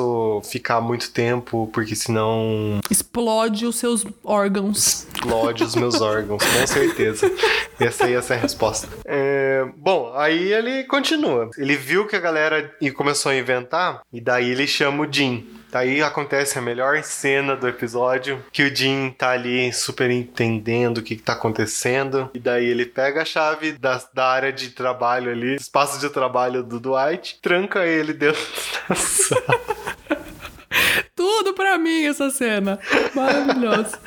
ficar 0.43 0.81
muito 0.81 1.11
tempo, 1.11 1.69
porque 1.73 1.95
senão 1.95 2.79
Explode 2.89 3.65
os 3.65 3.75
seus 3.77 4.05
órgãos. 4.23 5.07
explode 5.13 5.63
os 5.63 5.75
meus 5.75 5.99
órgãos, 6.01 6.43
com 6.43 6.67
certeza. 6.67 7.31
Essa 7.79 8.09
ia 8.09 8.21
ser 8.21 8.33
a 8.33 8.37
resposta. 8.37 8.87
É, 9.05 9.65
bom, 9.75 10.13
aí 10.15 10.53
ele 10.53 10.83
continua. 10.83 11.49
Ele 11.57 11.75
viu 11.75 12.07
que 12.07 12.15
a 12.15 12.19
galera 12.19 12.73
começou 12.95 13.31
a 13.31 13.35
inventar, 13.35 14.01
e 14.13 14.21
daí 14.21 14.51
ele 14.51 14.67
chama 14.67 15.03
o 15.05 15.11
Jim. 15.11 15.47
Daí 15.71 16.03
acontece 16.03 16.59
a 16.59 16.61
melhor 16.61 17.01
cena 17.01 17.55
do 17.55 17.65
episódio, 17.65 18.43
que 18.51 18.63
o 18.63 18.75
Jim 18.75 19.15
tá 19.17 19.29
ali 19.29 19.71
super 19.71 20.11
entendendo 20.11 20.97
o 20.97 21.01
que, 21.01 21.15
que 21.15 21.21
tá 21.23 21.31
acontecendo. 21.31 22.29
E 22.33 22.39
daí 22.39 22.65
ele 22.65 22.85
pega 22.85 23.21
a 23.21 23.25
chave 23.25 23.71
da, 23.71 24.03
da 24.13 24.25
área 24.25 24.51
de 24.51 24.71
trabalho 24.71 25.31
ali, 25.31 25.55
espaço 25.55 25.97
de 25.99 26.09
trabalho 26.09 26.61
do 26.61 26.77
Dwight, 26.77 27.39
tranca 27.41 27.85
ele 27.85 28.11
dentro 28.11 28.41
da 28.89 28.95
sala. 28.95 29.61
Pra 31.71 31.77
mim 31.77 32.03
essa 32.03 32.29
cena. 32.29 32.77
Maravilhoso. 33.15 33.97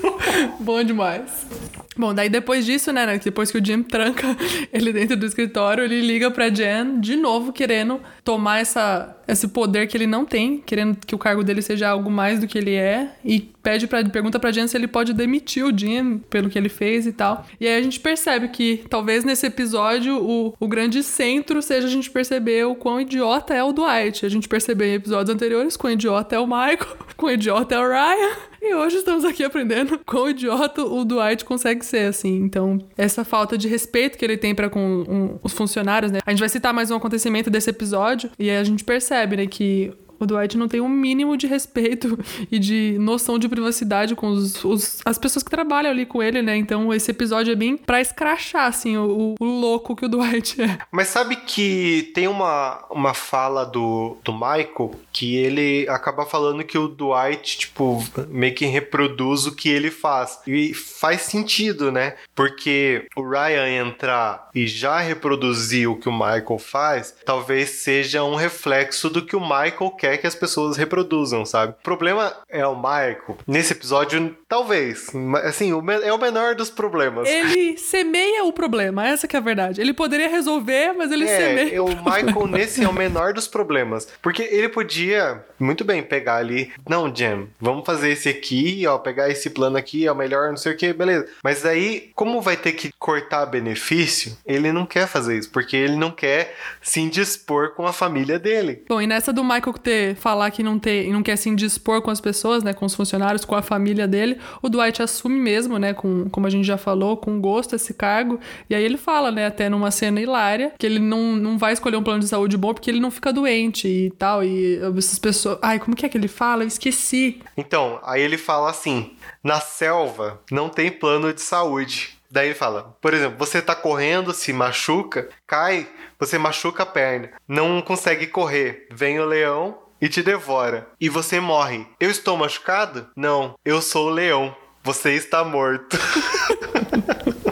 Bom 0.58 0.82
demais. 0.82 1.46
Bom, 1.94 2.14
daí 2.14 2.30
depois 2.30 2.64
disso, 2.64 2.90
né, 2.94 3.04
né, 3.04 3.20
depois 3.22 3.52
que 3.52 3.58
o 3.58 3.64
Jim 3.64 3.82
tranca 3.82 4.34
ele 4.72 4.90
dentro 4.90 5.18
do 5.18 5.26
escritório, 5.26 5.84
ele 5.84 6.00
liga 6.00 6.30
pra 6.30 6.48
Jen 6.48 6.98
de 6.98 7.16
novo 7.16 7.52
querendo 7.52 8.00
tomar 8.24 8.60
essa, 8.60 9.14
esse 9.28 9.48
poder 9.48 9.86
que 9.86 9.98
ele 9.98 10.06
não 10.06 10.24
tem, 10.24 10.62
querendo 10.64 10.96
que 11.06 11.14
o 11.14 11.18
cargo 11.18 11.44
dele 11.44 11.60
seja 11.60 11.90
algo 11.90 12.10
mais 12.10 12.40
do 12.40 12.46
que 12.46 12.56
ele 12.56 12.74
é 12.74 13.10
e 13.22 13.40
pede 13.62 13.86
para 13.86 14.04
pergunta 14.08 14.38
pra 14.38 14.50
Jen 14.50 14.66
se 14.66 14.76
ele 14.76 14.88
pode 14.88 15.12
demitir 15.12 15.64
o 15.64 15.76
Jim 15.76 16.18
pelo 16.30 16.48
que 16.48 16.58
ele 16.58 16.68
fez 16.68 17.06
e 17.06 17.12
tal. 17.12 17.46
E 17.60 17.66
aí 17.66 17.76
a 17.76 17.82
gente 17.82 18.00
percebe 18.00 18.48
que 18.48 18.84
talvez 18.88 19.24
nesse 19.24 19.46
episódio 19.46 20.16
o, 20.16 20.54
o 20.58 20.68
grande 20.68 21.02
centro 21.02 21.60
seja 21.62 21.86
a 21.86 21.90
gente 21.90 22.10
perceber 22.10 22.64
o 22.66 22.74
quão 22.74 23.00
idiota 23.00 23.54
é 23.54 23.62
o 23.62 23.72
Dwight. 23.72 24.24
A 24.24 24.28
gente 24.28 24.48
percebeu 24.48 24.88
em 24.88 24.94
episódios 24.94 25.34
anteriores 25.34 25.76
quão 25.76 25.92
idiota 25.92 26.36
é 26.36 26.38
o 26.38 26.46
Michael, 26.46 26.96
quão 27.16 27.32
idiota 27.32 27.74
é 27.74 27.78
o 27.78 27.88
Ryan. 27.88 28.36
E 28.62 28.74
hoje 28.74 28.98
estamos 28.98 29.24
aqui 29.24 29.42
aprendendo 29.42 29.98
quão 30.04 30.28
idiota 30.28 30.82
o 30.82 31.04
Dwight 31.04 31.44
consegue 31.44 31.84
ser, 31.84 32.08
assim. 32.08 32.36
Então, 32.36 32.78
essa 32.96 33.24
falta 33.24 33.56
de 33.56 33.68
respeito 33.68 34.18
que 34.18 34.24
ele 34.24 34.36
tem 34.36 34.54
para 34.54 34.68
com 34.68 34.80
um, 34.80 35.38
os 35.42 35.52
funcionários, 35.52 36.12
né? 36.12 36.20
A 36.26 36.30
gente 36.30 36.40
vai 36.40 36.48
citar 36.48 36.74
mais 36.74 36.90
um 36.90 36.96
acontecimento 36.96 37.48
desse 37.48 37.70
episódio 37.70 38.30
e 38.38 38.50
aí 38.50 38.58
a 38.58 38.64
gente 38.64 38.84
percebe, 38.84 39.36
né, 39.36 39.46
que 39.46 39.92
o 40.20 40.26
Dwight 40.26 40.56
não 40.56 40.68
tem 40.68 40.80
um 40.80 40.88
mínimo 40.88 41.36
de 41.36 41.46
respeito 41.46 42.18
e 42.50 42.58
de 42.58 42.96
noção 43.00 43.38
de 43.38 43.48
privacidade 43.48 44.14
com 44.14 44.28
os, 44.28 44.62
os- 44.64 45.00
as 45.04 45.18
pessoas 45.18 45.42
que 45.42 45.50
trabalham 45.50 45.90
ali 45.90 46.06
com 46.06 46.22
ele, 46.22 46.42
né? 46.42 46.56
Então 46.56 46.92
esse 46.94 47.10
episódio 47.10 47.52
é 47.52 47.56
bem 47.56 47.76
pra 47.76 48.00
escrachar, 48.00 48.66
assim, 48.66 48.96
o, 48.96 49.34
o 49.40 49.44
louco 49.44 49.96
que 49.96 50.04
o 50.04 50.08
Dwight 50.10 50.60
é. 50.62 50.78
Mas 50.92 51.08
sabe 51.08 51.36
que 51.36 52.10
tem 52.14 52.28
uma, 52.28 52.84
uma 52.90 53.14
fala 53.14 53.64
do, 53.64 54.16
do 54.24 54.32
Michael 54.32 54.94
que 55.12 55.36
ele 55.36 55.88
acaba 55.88 56.24
falando 56.26 56.62
que 56.64 56.78
o 56.78 56.86
Dwight, 56.88 57.58
tipo, 57.58 58.04
meio 58.28 58.54
que 58.54 58.66
reproduz 58.66 59.46
o 59.46 59.54
que 59.54 59.68
ele 59.68 59.90
faz. 59.90 60.38
E 60.46 60.72
faz 60.74 61.22
sentido, 61.22 61.90
né? 61.90 62.14
Porque 62.34 63.06
o 63.16 63.28
Ryan 63.28 63.68
entrar 63.86 64.48
e 64.54 64.66
já 64.66 64.98
reproduzir 65.00 65.88
o 65.90 65.96
que 65.96 66.08
o 66.08 66.12
Michael 66.12 66.58
faz, 66.58 67.14
talvez 67.24 67.70
seja 67.70 68.22
um 68.24 68.34
reflexo 68.34 69.08
do 69.10 69.24
que 69.24 69.36
o 69.36 69.40
Michael 69.40 69.90
quer 69.98 70.09
que 70.18 70.26
as 70.26 70.34
pessoas 70.34 70.76
reproduzam, 70.76 71.44
sabe? 71.44 71.72
O 71.72 71.82
problema 71.82 72.32
é 72.48 72.66
o 72.66 72.76
Michael. 72.76 73.38
Nesse 73.46 73.72
episódio, 73.72 74.36
talvez. 74.50 75.06
Assim, 75.44 75.72
o 75.72 75.80
é 75.90 76.12
o 76.12 76.18
menor 76.18 76.56
dos 76.56 76.68
problemas. 76.68 77.28
Ele 77.28 77.78
semeia 77.78 78.44
o 78.44 78.52
problema, 78.52 79.06
essa 79.06 79.28
que 79.28 79.36
é 79.36 79.38
a 79.38 79.42
verdade. 79.42 79.80
Ele 79.80 79.94
poderia 79.94 80.28
resolver, 80.28 80.92
mas 80.92 81.12
ele 81.12 81.24
É, 81.24 81.36
semeia. 81.36 81.82
o 81.84 81.88
Michael 81.88 82.46
nesse 82.48 82.82
é 82.82 82.88
o 82.88 82.92
menor 82.92 83.32
dos 83.32 83.46
problemas. 83.46 84.08
Porque 84.20 84.42
ele 84.42 84.68
podia 84.68 85.44
muito 85.58 85.84
bem 85.84 86.02
pegar 86.02 86.36
ali. 86.36 86.72
Não, 86.88 87.14
Jam, 87.14 87.46
vamos 87.60 87.86
fazer 87.86 88.10
esse 88.10 88.28
aqui, 88.28 88.84
ó, 88.88 88.98
pegar 88.98 89.30
esse 89.30 89.50
plano 89.50 89.76
aqui, 89.76 90.04
é 90.06 90.10
o 90.10 90.16
melhor, 90.16 90.48
não 90.50 90.56
sei 90.56 90.72
o 90.72 90.76
que, 90.76 90.92
beleza. 90.92 91.28
Mas 91.44 91.64
aí, 91.64 92.10
como 92.16 92.40
vai 92.40 92.56
ter 92.56 92.72
que 92.72 92.90
cortar 92.98 93.46
benefício, 93.46 94.36
ele 94.44 94.72
não 94.72 94.84
quer 94.84 95.06
fazer 95.06 95.38
isso, 95.38 95.50
porque 95.50 95.76
ele 95.76 95.94
não 95.94 96.10
quer 96.10 96.56
se 96.82 97.00
indispor 97.00 97.70
com 97.74 97.86
a 97.86 97.92
família 97.92 98.36
dele. 98.36 98.82
Bom, 98.88 99.00
e 99.00 99.06
nessa 99.06 99.32
do 99.32 99.44
Michael 99.44 99.74
ter, 99.74 100.16
falar 100.16 100.50
que 100.50 100.62
não, 100.62 100.76
ter, 100.76 101.08
não 101.12 101.22
quer 101.22 101.36
se 101.36 101.48
indispor 101.48 102.02
com 102.02 102.10
as 102.10 102.20
pessoas, 102.20 102.64
né, 102.64 102.72
com 102.72 102.84
os 102.84 102.94
funcionários, 102.96 103.44
com 103.44 103.54
a 103.54 103.62
família 103.62 104.08
dele, 104.08 104.39
o 104.62 104.68
Dwight 104.68 105.02
assume 105.02 105.38
mesmo, 105.38 105.78
né, 105.78 105.94
com, 105.94 106.28
como 106.30 106.46
a 106.46 106.50
gente 106.50 106.66
já 106.66 106.76
falou, 106.78 107.16
com 107.16 107.40
gosto 107.40 107.76
esse 107.76 107.94
cargo. 107.94 108.38
E 108.68 108.74
aí 108.74 108.82
ele 108.82 108.96
fala, 108.96 109.30
né, 109.30 109.46
até 109.46 109.68
numa 109.68 109.90
cena 109.90 110.20
hilária, 110.20 110.72
que 110.78 110.86
ele 110.86 110.98
não, 110.98 111.36
não 111.36 111.58
vai 111.58 111.72
escolher 111.72 111.96
um 111.96 112.02
plano 112.02 112.20
de 112.20 112.28
saúde 112.28 112.56
bom 112.56 112.74
porque 112.74 112.90
ele 112.90 113.00
não 113.00 113.10
fica 113.10 113.32
doente 113.32 113.88
e 113.88 114.10
tal. 114.10 114.44
E 114.44 114.80
essas 114.96 115.18
pessoas. 115.18 115.58
Ai, 115.62 115.78
como 115.78 115.96
que 115.96 116.06
é 116.06 116.08
que 116.08 116.16
ele 116.16 116.28
fala? 116.28 116.62
Eu 116.62 116.68
esqueci. 116.68 117.40
Então, 117.56 118.00
aí 118.02 118.22
ele 118.22 118.38
fala 118.38 118.70
assim: 118.70 119.12
na 119.42 119.60
selva 119.60 120.40
não 120.50 120.68
tem 120.68 120.90
plano 120.90 121.32
de 121.32 121.40
saúde. 121.40 122.18
Daí 122.30 122.48
ele 122.48 122.54
fala, 122.54 122.96
por 123.00 123.12
exemplo, 123.12 123.36
você 123.36 123.60
tá 123.60 123.74
correndo, 123.74 124.32
se 124.32 124.52
machuca, 124.52 125.28
cai, 125.48 125.88
você 126.16 126.38
machuca 126.38 126.84
a 126.84 126.86
perna, 126.86 127.30
não 127.48 127.82
consegue 127.82 128.28
correr, 128.28 128.86
vem 128.88 129.18
o 129.18 129.26
leão 129.26 129.78
e 130.00 130.08
te 130.08 130.22
devora, 130.22 130.88
e 131.00 131.08
você 131.08 131.38
morre. 131.40 131.86
Eu 131.98 132.10
estou 132.10 132.36
machucado? 132.36 133.08
Não, 133.16 133.54
eu 133.64 133.82
sou 133.82 134.06
o 134.08 134.10
leão. 134.10 134.54
Você 134.82 135.12
está 135.12 135.44
morto. 135.44 135.98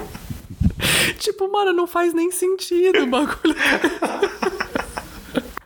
Tipo, 1.19 1.51
mano, 1.51 1.73
não 1.73 1.87
faz 1.87 2.15
nem 2.15 2.31
sentido 2.31 3.03
o 3.03 3.07
bagulho. 3.07 3.55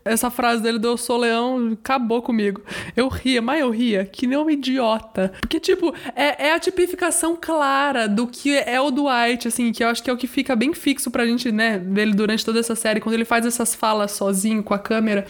Essa 0.04 0.30
frase 0.30 0.62
dele 0.62 0.78
do 0.78 0.88
Eu 0.88 0.96
sou 0.96 1.16
leão 1.18 1.72
acabou 1.72 2.20
comigo. 2.22 2.60
Eu 2.96 3.08
ria, 3.08 3.40
mas 3.40 3.60
eu 3.60 3.70
ria 3.70 4.04
que 4.04 4.26
nem 4.26 4.36
um 4.38 4.50
idiota. 4.50 5.32
Porque, 5.40 5.60
tipo, 5.60 5.94
é, 6.16 6.48
é 6.48 6.54
a 6.54 6.58
tipificação 6.58 7.36
clara 7.40 8.08
do 8.08 8.26
que 8.26 8.56
é 8.56 8.80
o 8.80 8.90
Dwight, 8.90 9.48
assim, 9.48 9.70
que 9.72 9.82
eu 9.84 9.88
acho 9.88 10.02
que 10.02 10.10
é 10.10 10.12
o 10.12 10.16
que 10.16 10.26
fica 10.26 10.56
bem 10.56 10.72
fixo 10.74 11.10
pra 11.10 11.26
gente, 11.26 11.50
né, 11.52 11.78
ver 11.78 12.02
ele 12.02 12.14
durante 12.14 12.44
toda 12.44 12.58
essa 12.58 12.74
série, 12.74 13.00
quando 13.00 13.14
ele 13.14 13.24
faz 13.24 13.46
essas 13.46 13.74
falas 13.74 14.12
sozinho 14.12 14.62
com 14.62 14.74
a 14.74 14.78
câmera, 14.78 15.26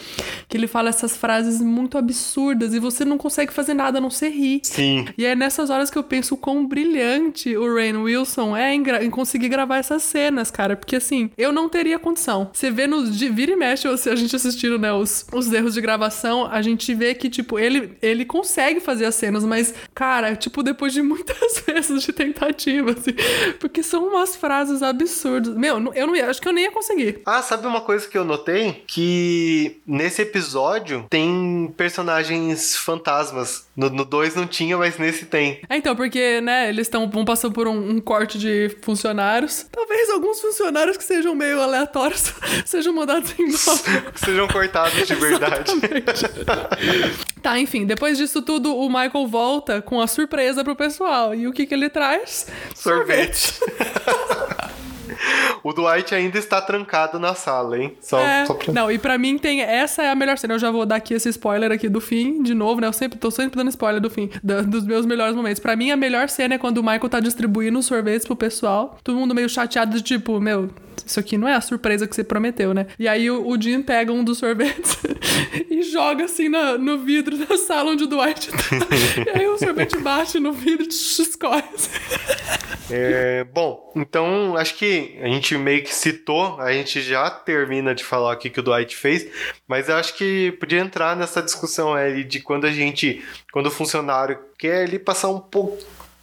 que 0.48 0.56
ele 0.56 0.66
fala 0.66 0.88
essas 0.88 1.16
frases 1.16 1.60
muito 1.60 1.98
absurdas 1.98 2.74
e 2.74 2.78
você 2.78 3.04
não 3.04 3.18
consegue 3.18 3.52
fazer 3.52 3.74
nada 3.74 3.98
a 3.98 4.00
não 4.00 4.10
ser 4.10 4.30
rir. 4.30 4.60
Sim. 4.62 5.06
E 5.18 5.24
é 5.26 5.34
nessas 5.34 5.70
horas 5.70 5.90
que 5.90 5.98
eu 5.98 6.02
penso 6.02 6.34
o 6.34 6.38
quão 6.38 6.66
brilhante 6.66 7.56
o 7.56 7.74
Rain 7.74 7.96
Wilson 7.96 8.56
é 8.56 8.74
em, 8.74 8.82
em 9.02 9.10
conseguir 9.10 9.48
gravar 9.48 9.78
essas 9.78 10.02
cenas, 10.02 10.50
cara. 10.50 10.76
Porque 10.76 10.96
assim, 10.96 11.30
eu 11.36 11.52
não 11.52 11.68
teria 11.68 11.98
condição. 11.98 12.50
Você 12.52 12.70
vê 12.70 12.86
nos. 12.86 13.16
de- 13.18 13.32
Vira 13.32 13.52
e 13.52 13.56
mexe, 13.56 13.88
a 13.88 14.14
gente 14.14 14.36
assistindo, 14.62 14.78
né, 14.78 14.92
os, 14.92 15.26
os 15.32 15.52
erros 15.52 15.74
de 15.74 15.80
gravação, 15.80 16.46
a 16.46 16.62
gente 16.62 16.94
vê 16.94 17.14
que, 17.14 17.28
tipo, 17.28 17.58
ele, 17.58 17.96
ele 18.00 18.24
consegue 18.24 18.80
fazer 18.80 19.04
as 19.06 19.14
cenas, 19.14 19.44
mas, 19.44 19.74
cara, 19.94 20.36
tipo, 20.36 20.62
depois 20.62 20.92
de 20.92 21.02
muitas 21.02 21.60
vezes 21.66 22.02
de 22.02 22.12
tentativa, 22.12 22.92
assim. 22.92 23.12
Porque 23.58 23.82
são 23.82 24.06
umas 24.08 24.36
frases 24.36 24.82
absurdas. 24.82 25.54
Meu, 25.54 25.76
eu 25.94 26.06
não 26.06 26.14
ia. 26.16 26.30
Acho 26.30 26.40
que 26.40 26.48
eu 26.48 26.52
nem 26.52 26.64
ia 26.64 26.70
conseguir. 26.70 27.20
Ah, 27.26 27.42
sabe 27.42 27.66
uma 27.66 27.80
coisa 27.80 28.06
que 28.06 28.16
eu 28.16 28.24
notei? 28.24 28.84
Que 28.86 29.80
nesse 29.86 30.22
episódio 30.22 31.06
tem 31.10 31.72
personagens 31.76 32.76
fantasmas. 32.76 33.66
No 33.74 34.04
2 34.04 34.34
não 34.34 34.46
tinha, 34.46 34.76
mas 34.76 34.98
nesse 34.98 35.26
tem. 35.26 35.60
É, 35.68 35.76
então, 35.76 35.96
porque, 35.96 36.40
né, 36.40 36.68
eles 36.68 36.86
estão 36.86 37.08
vão 37.08 37.24
passando 37.24 37.52
por 37.52 37.66
um, 37.66 37.90
um 37.90 38.00
corte 38.00 38.38
de 38.38 38.76
funcionários. 38.82 39.66
Talvez 39.72 40.10
alguns 40.10 40.40
funcionários 40.40 40.96
que 40.96 41.04
sejam 41.04 41.34
meio 41.34 41.60
aleatórios 41.60 42.32
sejam 42.66 42.92
mandados 42.92 43.32
embora. 43.38 44.12
Sejam 44.16 44.48
cortados 44.52 45.06
de 45.06 45.14
verdade. 45.14 45.72
tá, 47.42 47.58
enfim, 47.58 47.84
depois 47.86 48.18
disso 48.18 48.42
tudo, 48.42 48.76
o 48.76 48.88
Michael 48.88 49.26
volta 49.26 49.80
com 49.82 50.00
a 50.00 50.06
surpresa 50.06 50.62
pro 50.62 50.76
pessoal. 50.76 51.34
E 51.34 51.46
o 51.46 51.52
que 51.52 51.66
que 51.66 51.74
ele 51.74 51.88
traz? 51.88 52.46
Sorvete. 52.74 53.54
o 55.62 55.72
Dwight 55.72 56.14
ainda 56.14 56.38
está 56.38 56.60
trancado 56.60 57.18
na 57.18 57.34
sala, 57.34 57.78
hein? 57.78 57.96
Só, 58.00 58.18
É, 58.18 58.44
só 58.46 58.54
pra... 58.54 58.72
Não, 58.72 58.90
e 58.90 58.98
pra 58.98 59.16
mim 59.18 59.38
tem. 59.38 59.60
Essa 59.60 60.02
é 60.02 60.10
a 60.10 60.14
melhor 60.14 60.36
cena. 60.38 60.54
Eu 60.54 60.58
já 60.58 60.70
vou 60.70 60.84
dar 60.84 60.96
aqui 60.96 61.14
esse 61.14 61.28
spoiler 61.28 61.70
aqui 61.70 61.88
do 61.88 62.00
fim, 62.00 62.42
de 62.42 62.54
novo, 62.54 62.80
né? 62.80 62.86
Eu 62.88 62.92
sempre 62.92 63.18
tô 63.18 63.30
sempre 63.30 63.56
dando 63.56 63.68
spoiler 63.68 64.00
do 64.00 64.10
fim, 64.10 64.30
da- 64.42 64.62
dos 64.62 64.84
meus 64.84 65.06
melhores 65.06 65.34
momentos. 65.36 65.60
Pra 65.60 65.76
mim, 65.76 65.90
a 65.90 65.96
melhor 65.96 66.28
cena 66.28 66.54
é 66.54 66.58
quando 66.58 66.78
o 66.78 66.82
Michael 66.82 67.08
tá 67.08 67.20
distribuindo 67.20 67.78
os 67.78 67.86
sorvetes 67.86 68.26
pro 68.26 68.34
pessoal. 68.36 68.98
Todo 69.04 69.16
mundo 69.18 69.34
meio 69.34 69.48
chateado, 69.48 69.96
de 69.96 70.02
tipo, 70.02 70.40
meu, 70.40 70.70
isso 71.04 71.18
aqui 71.20 71.36
não 71.38 71.48
é 71.48 71.54
a 71.54 71.60
surpresa 71.60 72.06
que 72.06 72.14
você 72.14 72.24
prometeu, 72.24 72.72
né? 72.74 72.86
E 72.98 73.06
aí 73.08 73.30
o, 73.30 73.46
o 73.46 73.60
Jim 73.60 73.82
pega 73.82 74.12
um 74.12 74.22
dos 74.24 74.38
sorvetes 74.38 74.96
e 75.70 75.82
joga 75.82 76.24
assim 76.24 76.48
na- 76.48 76.76
no 76.78 76.98
vidro 76.98 77.36
da 77.36 77.56
sala 77.58 77.90
onde 77.92 78.04
o 78.04 78.06
Dwight 78.06 78.50
tá. 78.50 78.56
e 79.26 79.38
aí 79.38 79.46
o 79.46 79.58
sorvete 79.58 79.96
bate 79.98 80.38
no 80.38 80.52
vidro 80.52 80.84
e 80.84 80.88
escorre. 80.88 81.62
É, 82.90 83.44
bom, 83.44 83.90
então 83.96 84.56
acho 84.56 84.74
que 84.76 85.18
a 85.22 85.26
gente 85.26 85.56
meio 85.56 85.82
que 85.82 85.94
citou, 85.94 86.60
a 86.60 86.72
gente 86.72 87.00
já 87.00 87.30
termina 87.30 87.94
de 87.94 88.04
falar 88.04 88.34
o 88.34 88.36
que, 88.36 88.60
o 88.60 88.62
Dwight 88.62 88.94
fez, 88.94 89.26
mas 89.66 89.88
eu 89.88 89.96
acho 89.96 90.14
que 90.14 90.52
podia 90.60 90.80
entrar 90.80 91.16
nessa 91.16 91.40
discussão 91.42 91.94
aí 91.94 92.22
de 92.22 92.40
quando 92.40 92.66
a 92.66 92.70
gente, 92.70 93.24
quando 93.50 93.66
o 93.66 93.70
funcionário 93.70 94.38
quer 94.58 94.84
ali 94.84 94.98
passar 94.98 95.28
um 95.30 95.40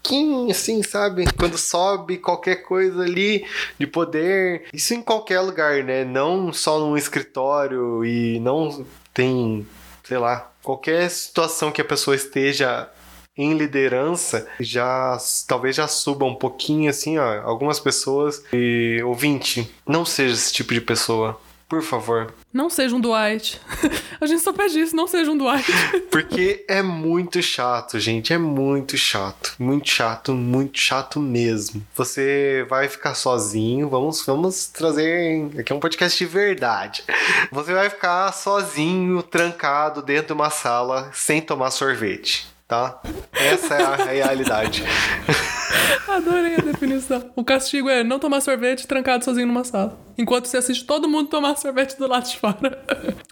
pouquinho 0.01 0.49
assim, 0.49 0.81
sabe? 0.81 1.25
Quando 1.37 1.57
sobe 1.57 2.17
qualquer 2.17 2.57
coisa 2.57 3.03
ali 3.03 3.45
de 3.77 3.85
poder, 3.85 4.65
isso 4.73 4.93
em 4.93 5.01
qualquer 5.01 5.41
lugar, 5.41 5.83
né? 5.83 6.03
Não 6.03 6.51
só 6.51 6.79
num 6.79 6.97
escritório 6.97 8.03
e 8.03 8.39
não 8.39 8.85
tem, 9.13 9.67
sei 10.03 10.17
lá, 10.17 10.51
qualquer 10.63 11.09
situação 11.09 11.71
que 11.71 11.81
a 11.81 11.85
pessoa 11.85 12.15
esteja 12.15 12.89
em 13.37 13.53
liderança 13.57 14.47
já 14.59 15.17
talvez 15.47 15.75
já 15.75 15.87
suba 15.87 16.25
um 16.25 16.35
pouquinho 16.35 16.89
assim, 16.89 17.17
ó, 17.17 17.41
algumas 17.43 17.79
pessoas 17.79 18.43
e 18.51 19.01
ouvinte, 19.05 19.73
não 19.87 20.03
seja 20.03 20.33
esse 20.33 20.51
tipo 20.51 20.73
de 20.73 20.81
pessoa, 20.81 21.39
por 21.69 21.81
favor, 21.81 22.33
Não 22.51 22.67
seja 22.69 22.95
um 22.95 22.99
Dwight. 22.99 23.61
A 24.19 24.25
gente 24.25 24.41
só 24.41 24.51
pede 24.51 24.79
isso, 24.79 24.95
não 24.95 25.07
seja 25.07 25.29
um 25.31 25.37
Dwight. 25.37 25.71
porque 26.09 26.65
é 26.67 26.81
muito 26.81 27.41
chato, 27.43 27.99
gente, 27.99 28.33
é 28.33 28.37
muito 28.37 28.97
chato, 28.97 29.55
muito 29.59 29.87
chato, 29.87 30.33
muito 30.33 30.79
chato 30.79 31.19
mesmo. 31.19 31.85
Você 31.95 32.65
vai 32.67 32.89
ficar 32.89 33.13
sozinho, 33.13 33.87
vamos 33.87 34.25
vamos 34.25 34.65
trazer 34.67 35.59
aqui 35.59 35.71
é 35.71 35.75
um 35.75 35.79
podcast 35.79 36.17
de 36.17 36.25
verdade. 36.25 37.03
Você 37.51 37.73
vai 37.73 37.89
ficar 37.89 38.31
sozinho, 38.33 39.21
trancado 39.21 40.01
dentro 40.01 40.27
de 40.27 40.33
uma 40.33 40.49
sala 40.49 41.11
sem 41.13 41.41
tomar 41.41 41.69
sorvete. 41.69 42.47
Tá? 42.69 43.01
Essa 43.33 43.73
é 43.73 43.83
a 43.83 43.95
realidade. 43.95 44.83
Adorei 46.07 46.55
a 46.55 46.61
definição. 46.61 47.31
O 47.35 47.43
castigo 47.43 47.89
é 47.89 48.03
não 48.03 48.19
tomar 48.19 48.41
sorvete 48.41 48.87
trancado 48.87 49.25
sozinho 49.25 49.47
numa 49.47 49.63
sala. 49.63 49.97
Enquanto 50.17 50.47
você 50.47 50.57
assiste 50.57 50.85
todo 50.85 51.07
mundo 51.07 51.29
tomar 51.29 51.55
sorvete 51.57 51.97
do 51.97 52.07
lado 52.07 52.27
de 52.29 52.37
fora. 52.37 52.83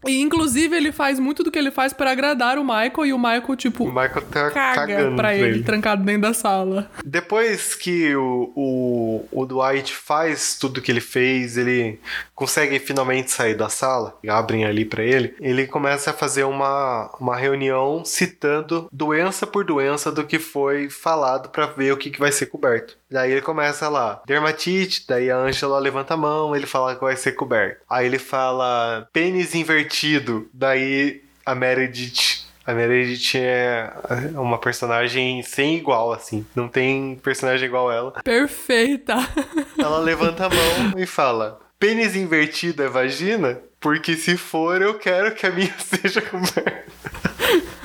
E 0.07 0.21
inclusive 0.21 0.75
ele 0.75 0.91
faz 0.91 1.19
muito 1.19 1.43
do 1.43 1.51
que 1.51 1.59
ele 1.59 1.69
faz 1.69 1.91
pra 1.91 2.11
agradar 2.11 2.57
o 2.57 2.63
Michael 2.63 3.05
e 3.05 3.13
o 3.13 3.17
Michael, 3.17 3.55
tipo, 3.55 3.83
O 3.83 3.87
Michael 3.87 4.21
tá 4.31 4.51
caga 4.51 4.75
cagando 4.75 5.15
pra 5.15 5.35
ele, 5.35 5.63
trancado 5.63 6.03
dentro 6.03 6.21
da 6.21 6.33
sala. 6.33 6.89
Depois 7.05 7.75
que 7.75 8.15
o, 8.15 8.53
o, 8.55 9.25
o 9.31 9.45
Dwight 9.45 9.93
faz 9.93 10.55
tudo 10.57 10.81
que 10.81 10.91
ele 10.91 11.01
fez, 11.01 11.57
ele 11.57 11.99
consegue 12.33 12.79
finalmente 12.79 13.31
sair 13.31 13.55
da 13.55 13.67
sala, 13.67 14.17
abrem 14.27 14.63
ali 14.65 14.85
pra 14.85 15.03
ele, 15.03 15.35
ele 15.41 15.67
começa 15.67 16.11
a 16.11 16.13
fazer 16.13 16.45
uma, 16.45 17.11
uma 17.19 17.35
reunião 17.35 18.05
citando 18.05 18.87
doença 19.27 19.45
por 19.45 19.65
doença 19.65 20.11
do 20.11 20.23
que 20.23 20.39
foi 20.39 20.89
falado 20.89 21.49
pra 21.49 21.65
ver 21.65 21.91
o 21.91 21.97
que, 21.97 22.09
que 22.09 22.19
vai 22.19 22.31
ser 22.31 22.45
coberto. 22.45 22.97
Daí 23.11 23.31
ele 23.31 23.41
começa 23.41 23.89
lá, 23.89 24.21
dermatite, 24.25 25.05
daí 25.07 25.29
a 25.29 25.37
Angela 25.37 25.79
levanta 25.79 26.13
a 26.13 26.17
mão, 26.17 26.55
ele 26.55 26.65
fala 26.65 26.95
que 26.95 27.01
vai 27.01 27.15
ser 27.15 27.33
coberto. 27.33 27.81
Aí 27.89 28.05
ele 28.05 28.17
fala 28.17 29.07
pênis 29.11 29.53
invertido, 29.53 30.49
daí 30.53 31.21
a 31.45 31.53
Meredith 31.53 32.47
a 32.65 32.73
Meredith 32.73 33.37
é 33.37 33.89
uma 34.35 34.57
personagem 34.57 35.41
sem 35.41 35.77
igual, 35.77 36.11
assim. 36.11 36.45
Não 36.53 36.67
tem 36.67 37.17
personagem 37.23 37.65
igual 37.65 37.89
ela. 37.89 38.11
Perfeita. 38.21 39.15
Ela 39.79 39.99
levanta 39.99 40.47
a 40.47 40.49
mão 40.49 40.93
e 40.97 41.05
fala: 41.05 41.61
Pênis 41.79 42.13
invertido 42.13 42.83
é 42.83 42.89
vagina? 42.89 43.57
Porque 43.79 44.17
se 44.17 44.35
for, 44.35 44.81
eu 44.81 44.95
quero 44.95 45.33
que 45.33 45.45
a 45.45 45.49
minha 45.49 45.73
seja 45.79 46.21
coberta. 46.21 46.91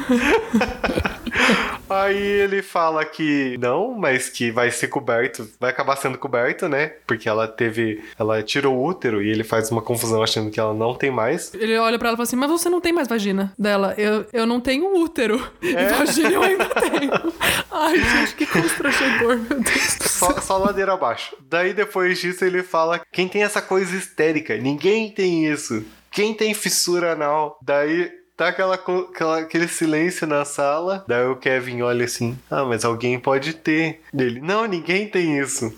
Aí 1.93 2.17
ele 2.17 2.63
fala 2.63 3.05
que 3.05 3.57
não, 3.59 3.95
mas 3.95 4.29
que 4.29 4.51
vai 4.51 4.71
ser 4.71 4.89
coberto, 4.89 5.49
vai 5.61 5.71
acabar 5.71 5.97
sendo 5.97 6.19
coberto, 6.19 6.69
né? 6.69 6.93
Porque 7.07 7.29
ela 7.29 7.47
teve. 7.47 8.03
Ela 8.19 8.43
tirou 8.43 8.77
o 8.77 8.85
útero 8.85 9.23
e 9.23 9.29
ele 9.31 9.45
faz 9.45 9.71
uma 9.71 9.83
confusão 9.83 10.23
achando 10.23 10.51
que 10.51 10.59
ela 10.59 10.75
não 10.75 10.95
tem 10.95 11.11
mais. 11.11 11.53
Ele 11.55 11.77
olha 11.79 11.99
pra 11.99 12.09
ela 12.09 12.15
e 12.15 12.19
fala 12.19 12.27
assim: 12.27 12.37
Mas 12.37 12.51
você 12.51 12.69
não 12.69 12.81
tem 12.81 12.93
mais 12.93 13.09
vagina 13.09 13.53
dela. 13.59 13.95
Eu, 13.99 14.27
eu 14.33 14.47
não 14.47 14.61
tenho 14.61 14.95
útero. 14.97 15.43
E 15.63 15.75
vagina 15.75 16.31
eu 16.31 16.43
ainda 16.43 16.67
tenho. 16.67 17.13
Ai, 17.71 17.99
gente, 17.99 18.35
que 18.37 18.47
constrangedor, 18.47 19.39
meu 19.39 19.61
Deus 19.61 19.97
do 19.97 20.09
céu. 20.09 20.35
Só, 20.35 20.41
só 20.41 20.59
ladeira 20.59 20.93
abaixo. 20.93 21.35
Daí 21.49 21.73
depois 21.73 22.19
disso 22.19 22.45
ele 22.45 22.63
fala: 22.63 23.01
quem 23.11 23.27
tem 23.29 23.43
essa 23.43 23.63
coisa 23.63 23.97
histérica? 23.97 24.57
Ninguém 24.57 25.11
tem 25.11 25.47
isso. 25.47 25.85
Quem 26.11 26.35
tem 26.35 26.53
fissura 26.53 27.13
anal? 27.13 27.59
Daí 27.63 28.11
tá 28.45 28.49
aquela, 28.49 28.75
aquela- 28.75 29.39
aquele 29.41 29.69
silêncio 29.69 30.27
na 30.27 30.45
sala. 30.45 31.05
Daí 31.07 31.27
o 31.27 31.37
Kevin 31.37 31.83
olha 31.83 32.05
assim: 32.05 32.39
ah, 32.51 32.65
mas 32.65 32.85
alguém 32.85 33.19
pode 33.19 33.53
ter. 33.55 34.01
Dele: 34.13 34.41
não, 34.41 34.67
ninguém 34.67 35.07
tem 35.09 35.39
isso. 35.39 35.73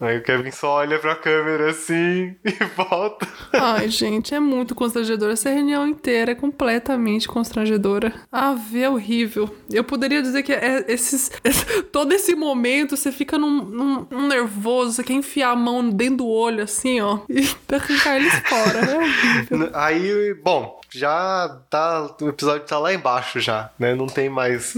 Aí 0.00 0.16
o 0.18 0.22
Kevin 0.22 0.50
só 0.50 0.76
olha 0.76 0.98
pra 0.98 1.14
câmera 1.14 1.70
assim 1.70 2.34
e 2.44 2.64
volta. 2.76 3.28
Ai, 3.52 3.88
gente, 3.88 4.34
é 4.34 4.40
muito 4.40 4.74
constrangedor. 4.74 5.30
Essa 5.30 5.50
reunião 5.50 5.86
inteira 5.86 6.32
é 6.32 6.34
completamente 6.34 7.28
constrangedora. 7.28 8.12
Ah, 8.32 8.54
vê, 8.54 8.80
é 8.82 8.88
horrível. 8.90 9.54
Eu 9.70 9.84
poderia 9.84 10.22
dizer 10.22 10.42
que 10.42 10.52
é 10.52 10.84
esses, 10.88 11.30
esse- 11.44 11.82
todo 11.92 12.12
esse 12.12 12.34
momento 12.34 12.96
você 12.96 13.12
fica 13.12 13.36
num, 13.38 13.62
num- 13.64 14.06
num 14.10 14.26
nervoso, 14.28 14.92
você 14.92 15.04
quer 15.04 15.12
enfiar 15.14 15.50
a 15.50 15.56
mão 15.56 15.88
dentro 15.90 16.16
do 16.18 16.26
olho, 16.28 16.62
assim, 16.64 17.00
ó, 17.00 17.18
e 17.28 17.48
arrancar 17.74 18.16
eles 18.16 18.34
fora. 18.48 18.78
É 18.80 18.96
horrível. 18.96 19.70
Aí, 19.74 20.34
bom, 20.42 20.80
já 20.90 21.58
tá. 21.68 22.10
O 22.20 22.28
episódio 22.28 22.66
tá 22.66 22.78
lá 22.78 22.92
embaixo 22.94 23.38
já, 23.40 23.70
né? 23.78 23.94
Não 23.94 24.06
tem 24.06 24.28
mais. 24.30 24.72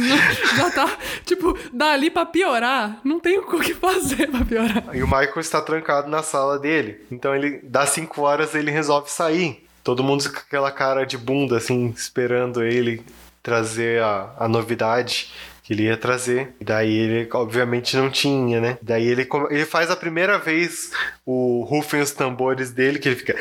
Já 0.56 0.70
tá, 0.70 0.96
tipo, 1.24 1.56
dali 1.72 2.10
pra 2.10 2.26
piorar, 2.26 3.00
não 3.04 3.20
tem 3.20 3.38
o 3.38 3.60
que 3.60 3.74
fazer 3.74 4.28
pra 4.30 4.44
piorar. 4.44 4.84
E 4.94 5.02
o 5.02 5.06
Michael 5.12 5.40
está 5.40 5.60
trancado 5.60 6.08
na 6.08 6.22
sala 6.22 6.58
dele. 6.58 7.04
Então 7.10 7.34
ele, 7.34 7.60
das 7.62 7.90
5 7.90 8.22
horas, 8.22 8.54
ele 8.54 8.70
resolve 8.70 9.10
sair. 9.10 9.66
Todo 9.84 10.02
mundo 10.02 10.24
com 10.30 10.38
aquela 10.38 10.70
cara 10.70 11.04
de 11.04 11.18
bunda, 11.18 11.58
assim, 11.58 11.92
esperando 11.94 12.62
ele 12.62 13.04
trazer 13.42 14.00
a, 14.00 14.32
a 14.38 14.48
novidade 14.48 15.30
que 15.62 15.74
ele 15.74 15.82
ia 15.82 15.96
trazer. 15.96 16.54
E 16.60 16.64
daí 16.64 16.94
ele, 16.94 17.28
obviamente, 17.32 17.96
não 17.96 18.08
tinha, 18.10 18.60
né? 18.60 18.78
Daí 18.80 19.06
ele, 19.06 19.28
ele 19.50 19.66
faz 19.66 19.90
a 19.90 19.96
primeira 19.96 20.38
vez 20.38 20.92
o 21.26 21.62
rufem 21.68 22.00
os 22.00 22.12
tambores 22.12 22.70
dele, 22.70 22.98
que 22.98 23.08
ele 23.08 23.16
fica. 23.16 23.36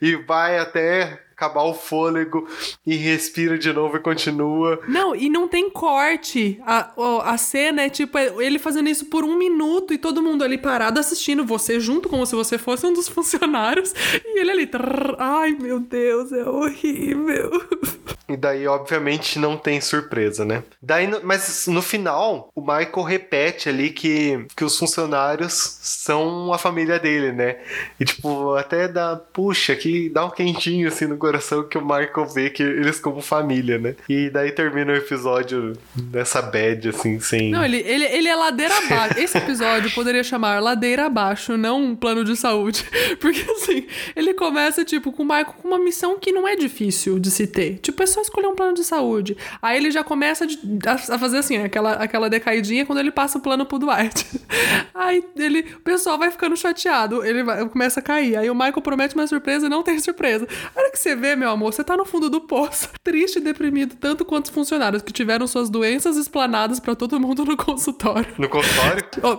E 0.00 0.16
vai 0.16 0.58
até 0.58 1.24
acabar 1.34 1.64
o 1.64 1.74
fôlego 1.74 2.48
e 2.86 2.94
respira 2.94 3.58
de 3.58 3.72
novo 3.72 3.96
e 3.96 4.00
continua. 4.00 4.80
Não, 4.88 5.14
e 5.14 5.28
não 5.28 5.48
tem 5.48 5.68
corte. 5.68 6.60
A, 6.64 6.92
a 7.32 7.36
cena 7.36 7.82
é 7.82 7.88
tipo 7.88 8.16
é 8.16 8.32
ele 8.38 8.58
fazendo 8.58 8.88
isso 8.88 9.06
por 9.06 9.24
um 9.24 9.36
minuto 9.36 9.92
e 9.92 9.98
todo 9.98 10.22
mundo 10.22 10.44
ali 10.44 10.56
parado 10.56 11.00
assistindo, 11.00 11.44
você 11.44 11.80
junto, 11.80 12.08
como 12.08 12.24
se 12.24 12.36
você 12.36 12.56
fosse 12.56 12.86
um 12.86 12.92
dos 12.92 13.08
funcionários. 13.10 13.92
E 14.24 14.40
ele 14.40 14.50
ali. 14.50 14.70
ai, 15.18 15.52
meu 15.52 15.80
Deus, 15.80 16.32
é 16.32 16.44
horrível. 16.48 17.50
E 18.28 18.36
daí, 18.36 18.66
obviamente, 18.66 19.38
não 19.38 19.56
tem 19.56 19.80
surpresa, 19.80 20.44
né? 20.44 20.62
Daí, 20.80 21.08
mas 21.22 21.66
no 21.66 21.82
final, 21.82 22.50
o 22.54 22.60
Michael 22.60 23.02
repete 23.02 23.68
ali 23.68 23.90
que, 23.90 24.46
que 24.56 24.64
os 24.64 24.78
funcionários 24.78 25.78
são 25.82 26.52
a 26.52 26.58
família 26.58 26.98
dele, 26.98 27.32
né? 27.32 27.56
E, 28.00 28.04
tipo, 28.04 28.54
até 28.54 28.88
dá, 28.88 29.16
puxa, 29.16 29.76
que 29.76 30.08
dá 30.08 30.24
um 30.24 30.30
quentinho 30.30 30.88
assim 30.88 31.06
no 31.06 31.18
coração 31.18 31.68
que 31.68 31.76
o 31.76 31.82
Michael 31.82 32.26
vê 32.32 32.48
que 32.48 32.62
eles 32.62 32.98
como 32.98 33.20
família, 33.20 33.78
né? 33.78 33.94
E 34.08 34.30
daí 34.30 34.52
termina 34.52 34.92
o 34.92 34.96
episódio 34.96 35.74
nessa 36.10 36.40
bad, 36.40 36.88
assim, 36.88 37.20
sem. 37.20 37.50
Não, 37.50 37.62
ele, 37.62 37.78
ele, 37.78 38.04
ele 38.04 38.28
é 38.28 38.34
ladeira 38.34 38.74
abaixo. 38.78 39.18
Esse 39.18 39.36
episódio 39.36 39.90
poderia 39.90 40.24
chamar 40.24 40.62
ladeira 40.62 41.06
abaixo, 41.06 41.58
não 41.58 41.82
um 41.82 41.96
plano 41.96 42.24
de 42.24 42.36
saúde. 42.36 42.84
Porque 43.20 43.44
assim, 43.50 43.86
ele 44.16 44.32
começa, 44.32 44.82
tipo, 44.82 45.12
com 45.12 45.22
o 45.22 45.26
Michael 45.26 45.54
com 45.60 45.68
uma 45.68 45.78
missão 45.78 46.18
que 46.18 46.32
não 46.32 46.48
é 46.48 46.56
difícil 46.56 47.18
de 47.18 47.30
se 47.30 47.46
ter. 47.46 47.78
Tipo, 47.82 48.02
é 48.02 48.06
só 48.14 48.20
escolher 48.22 48.46
um 48.46 48.54
plano 48.54 48.74
de 48.74 48.84
saúde. 48.84 49.36
Aí 49.60 49.76
ele 49.76 49.90
já 49.90 50.02
começa 50.04 50.46
a, 51.10 51.18
fazer 51.18 51.38
assim, 51.38 51.58
aquela, 51.58 51.92
aquela 51.94 52.30
decaidinha 52.30 52.86
quando 52.86 52.98
ele 52.98 53.10
passa 53.10 53.38
o 53.38 53.40
plano 53.40 53.66
pro 53.66 53.78
Dwight. 53.78 54.24
Aí 54.94 55.22
ele, 55.36 55.60
o 55.76 55.80
pessoal 55.80 56.16
vai 56.18 56.30
ficando 56.30 56.56
chateado, 56.56 57.24
ele 57.24 57.42
vai- 57.42 57.68
começa 57.68 58.00
a 58.00 58.02
cair. 58.02 58.36
Aí 58.36 58.48
o 58.48 58.54
Michael 58.54 58.80
promete 58.80 59.14
uma 59.14 59.26
surpresa 59.26 59.66
e 59.66 59.68
não 59.68 59.82
tem 59.82 59.98
surpresa. 59.98 60.46
A 60.74 60.80
hora 60.80 60.90
que 60.90 60.98
você 60.98 61.14
vê, 61.16 61.34
meu 61.36 61.50
amor, 61.50 61.72
você 61.72 61.82
tá 61.84 61.96
no 61.96 62.04
fundo 62.04 62.30
do 62.30 62.40
poço, 62.40 62.88
triste 63.02 63.36
e 63.36 63.40
deprimido, 63.40 63.96
tanto 63.96 64.24
quanto 64.24 64.46
os 64.46 64.50
funcionários 64.52 65.02
que 65.02 65.12
tiveram 65.12 65.46
suas 65.46 65.68
doenças 65.68 66.16
explanadas 66.16 66.78
pra 66.80 66.94
todo 66.94 67.18
mundo 67.20 67.44
no 67.44 67.56
consultório. 67.56 68.32
No 68.38 68.48
consultório? 68.48 69.04
Ó, 69.22 69.38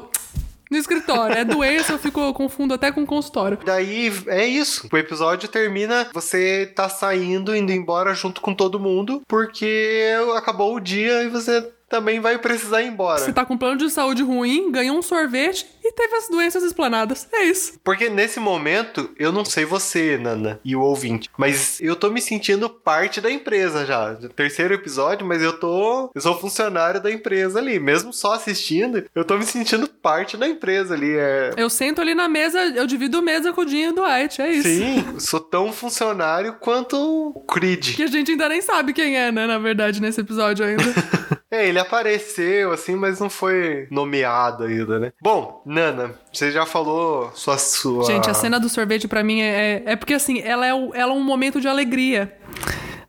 No 0.70 0.78
escritório. 0.78 1.38
É 1.38 1.46
doença, 1.46 1.94
eu 1.94 2.00
fico, 2.00 2.20
eu 2.20 2.34
confundo 2.34 2.74
até 2.74 2.92
com 2.92 3.06
consultório. 3.06 3.58
Daí 3.64 4.12
é 4.28 4.46
isso. 4.46 4.88
O 4.92 4.98
episódio 4.98 5.48
termina, 5.48 6.10
você 6.14 6.72
tá 6.76 6.90
saindo, 6.90 7.56
indo 7.56 7.72
embora 7.72 8.14
junto 8.14 8.42
com 8.42 8.54
todo 8.54 8.80
mundo, 8.80 9.22
porque 9.28 10.12
acabou 10.36 10.76
o 10.76 10.80
dia 10.80 11.24
e 11.24 11.30
você 11.30 11.62
também 11.96 12.20
vai 12.20 12.38
precisar 12.38 12.82
ir 12.82 12.88
embora. 12.88 13.22
Você 13.22 13.32
tá 13.32 13.46
com 13.46 13.54
um 13.54 13.58
plano 13.58 13.78
de 13.78 13.90
saúde 13.90 14.22
ruim, 14.22 14.70
ganhou 14.70 14.98
um 14.98 15.02
sorvete 15.02 15.66
e 15.82 15.94
teve 15.94 16.14
as 16.16 16.28
doenças 16.28 16.62
explanadas. 16.62 17.26
É 17.32 17.44
isso. 17.44 17.80
Porque 17.86 18.10
nesse 18.10 18.38
momento, 18.38 19.10
eu 19.18 19.32
não 19.32 19.46
sei 19.46 19.64
você, 19.64 20.18
Nana, 20.18 20.60
e 20.66 20.76
o 20.76 20.82
ouvinte, 20.82 21.30
mas 21.38 21.80
eu 21.80 21.96
tô 21.96 22.10
me 22.10 22.20
sentindo 22.20 22.70
parte 22.70 23.22
da 23.22 23.32
empresa 23.32 23.86
já. 23.86 24.14
Terceiro 24.36 24.74
episódio, 24.74 25.26
mas 25.26 25.42
eu 25.42 25.58
tô. 25.58 26.12
Eu 26.14 26.20
sou 26.20 26.38
funcionário 26.38 27.02
da 27.02 27.10
empresa 27.10 27.60
ali. 27.60 27.80
Mesmo 27.80 28.12
só 28.12 28.34
assistindo, 28.34 29.06
eu 29.16 29.24
tô 29.24 29.38
me 29.38 29.46
sentindo 29.46 29.88
parte 29.88 30.36
da 30.36 30.48
empresa 30.48 30.96
ali. 30.96 31.16
É... 31.16 31.54
Eu 31.56 31.70
sento 31.70 32.02
ali 32.02 32.14
na 32.14 32.28
mesa, 32.28 32.60
eu 32.76 32.86
divido 32.86 33.22
mesa 33.22 33.54
com 33.54 33.62
o 33.62 33.66
Dinho 33.66 33.90
e 33.90 33.92
o 33.92 33.94
Dwight, 33.94 34.42
é 34.42 34.52
isso. 34.52 34.68
Sim, 34.68 35.20
sou 35.20 35.40
tão 35.40 35.72
funcionário 35.72 36.58
quanto 36.60 36.98
o 36.98 37.40
Creed. 37.46 37.96
Que 37.96 38.04
a 38.04 38.08
gente 38.08 38.32
ainda 38.32 38.50
nem 38.50 38.62
sabe 38.62 38.92
quem 38.92 39.18
é, 39.18 39.32
né, 39.32 39.48
na 39.48 39.58
verdade, 39.58 40.02
nesse 40.02 40.20
episódio 40.20 40.66
ainda. 40.66 40.84
É, 41.52 41.68
ele 41.68 41.80
apareceu 41.80 42.72
assim, 42.72 42.96
mas 42.96 43.20
não 43.20 43.30
foi 43.30 43.88
nomeado 43.92 44.64
ainda, 44.64 45.00
né? 45.00 45.12
Bom, 45.22 45.62
Nana, 45.66 46.16
você 46.32 46.52
já 46.52 46.66
falou 46.66 47.32
sua. 47.34 47.58
sua... 47.58 48.06
Gente, 48.06 48.30
a 48.30 48.34
cena 48.34 48.60
do 48.60 48.68
sorvete 48.68 49.08
pra 49.08 49.24
mim 49.24 49.42
é, 49.42 49.84
é 49.86 49.96
porque 49.96 50.14
assim, 50.14 50.42
ela 50.42 50.66
é, 50.66 50.70
ela 50.70 51.14
é 51.14 51.16
um 51.16 51.24
momento 51.24 51.62
de 51.62 51.68
alegria. 51.68 52.36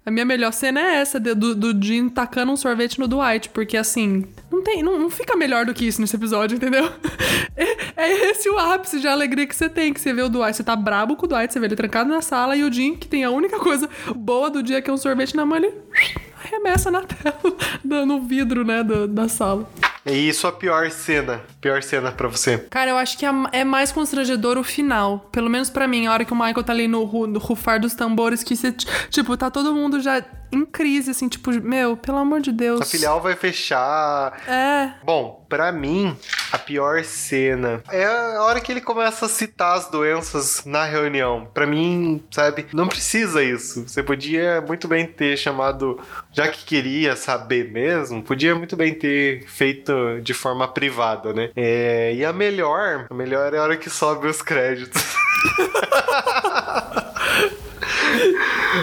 A 0.05 0.11
minha 0.11 0.25
melhor 0.25 0.53
cena 0.53 0.81
é 0.81 0.94
essa, 0.99 1.18
do, 1.18 1.53
do 1.53 2.11
tacando 2.11 2.53
um 2.53 2.57
sorvete 2.57 3.01
no 3.01 3.09
Dwight, 3.09 3.49
porque 3.49 3.77
assim, 3.77 4.25
não 4.53 4.62
tem, 4.62 4.81
não, 4.81 4.96
não 4.96 5.11
fica 5.11 5.35
melhor 5.35 5.66
do 5.66 5.75
que 5.75 5.85
isso 5.85 6.01
nesse 6.01 6.14
episódio, 6.14 6.57
entendeu? 6.57 6.88
É, 7.59 8.05
é 8.05 8.31
esse 8.31 8.51
o 8.51 8.59
ápice 8.59 9.01
de 9.01 9.09
alegria 9.09 9.46
que 9.46 9.57
você 9.57 9.66
tem, 9.66 9.90
que 9.90 9.99
você 9.99 10.12
vê 10.12 10.20
o 10.20 10.29
Dwight, 10.29 10.55
você 10.55 10.62
tá 10.62 10.77
brabo 10.77 11.16
com 11.16 11.25
o 11.25 11.29
Dwight, 11.29 11.51
você 11.51 11.59
vê 11.59 11.64
ele 11.64 11.75
trancado 11.75 12.11
na 12.11 12.20
sala 12.20 12.55
e 12.55 12.62
o 12.62 12.70
Jim, 12.70 12.94
que 12.94 13.09
tem 13.09 13.25
a 13.25 13.31
única 13.31 13.59
coisa 13.59 13.88
boa 14.14 14.51
do 14.51 14.62
dia 14.62 14.83
que 14.83 14.90
é 14.90 14.92
um 14.92 14.99
sorvete 14.99 15.35
na 15.35 15.46
mão, 15.46 15.57
ele 15.57 15.72
arremessa 16.57 16.90
na 16.90 17.03
tela, 17.03 17.37
no 18.07 18.21
vidro, 18.23 18.64
né, 18.64 18.83
do- 18.83 19.07
da 19.07 19.29
sala. 19.29 19.69
E 20.05 20.33
sua 20.33 20.53
pior 20.53 20.90
cena? 20.90 21.40
Pior 21.66 21.83
cena 21.83 22.12
pra 22.12 22.29
você? 22.29 22.59
Cara, 22.70 22.92
eu 22.92 22.96
acho 22.96 23.18
que 23.18 23.26
é 23.26 23.31
é 23.50 23.64
mais 23.64 23.90
constrangedor 23.90 24.57
o 24.57 24.62
final. 24.62 25.29
Pelo 25.33 25.50
menos 25.50 25.68
pra 25.68 25.88
mim, 25.88 26.07
a 26.07 26.12
hora 26.12 26.24
que 26.24 26.33
o 26.33 26.37
Michael 26.37 26.62
tá 26.62 26.72
ali 26.72 26.87
no, 26.87 27.26
no 27.26 27.40
rufar 27.40 27.81
dos 27.81 27.92
tambores, 27.92 28.44
que 28.44 28.55
você, 28.55 28.70
tipo, 29.11 29.37
tá 29.37 29.50
todo 29.50 29.74
mundo 29.74 30.00
já 30.00 30.22
em 30.52 30.64
crise, 30.64 31.11
assim, 31.11 31.29
tipo, 31.29 31.50
meu, 31.61 31.96
pelo 31.96 32.18
amor 32.18 32.40
de 32.40 32.52
Deus. 32.52 32.81
A 32.81 32.85
filial 32.85 33.20
vai 33.20 33.35
fechar. 33.35 34.40
É. 34.48 34.92
Bom, 35.05 35.44
pra 35.48 35.72
mim, 35.72 36.16
a 36.52 36.59
pior 36.59 37.05
cena 37.05 37.83
é 37.90 38.05
a 38.05 38.42
hora 38.42 38.61
que 38.61 38.70
ele 38.70 38.81
começa 38.81 39.26
a 39.26 39.29
citar 39.29 39.76
as 39.76 39.90
doenças 39.90 40.64
na 40.64 40.85
reunião. 40.85 41.48
Pra 41.52 41.66
mim, 41.66 42.22
sabe, 42.31 42.66
não 42.72 42.87
precisa 42.87 43.42
isso. 43.42 43.88
Você 43.88 44.02
podia 44.02 44.61
muito 44.61 44.87
bem 44.88 45.07
ter 45.07 45.37
chamado, 45.37 45.98
já 46.33 46.48
que 46.48 46.64
queria 46.64 47.16
saber 47.16 47.70
mesmo, 47.70 48.22
podia 48.22 48.55
muito 48.55 48.76
bem 48.76 48.94
ter 48.94 49.44
feito 49.46 50.20
de 50.22 50.35
forma 50.35 50.68
privada, 50.68 51.33
né? 51.33 51.50
É, 51.59 52.12
e 52.14 52.23
a 52.23 52.35
melhor, 52.35 53.07
a 53.09 53.14
melhor 53.14 53.55
é 53.55 53.59
a 53.59 53.62
hora 53.62 53.79
que 53.79 53.88
sobe 53.88 54.29
os 54.29 54.42
créditos. 54.42 55.03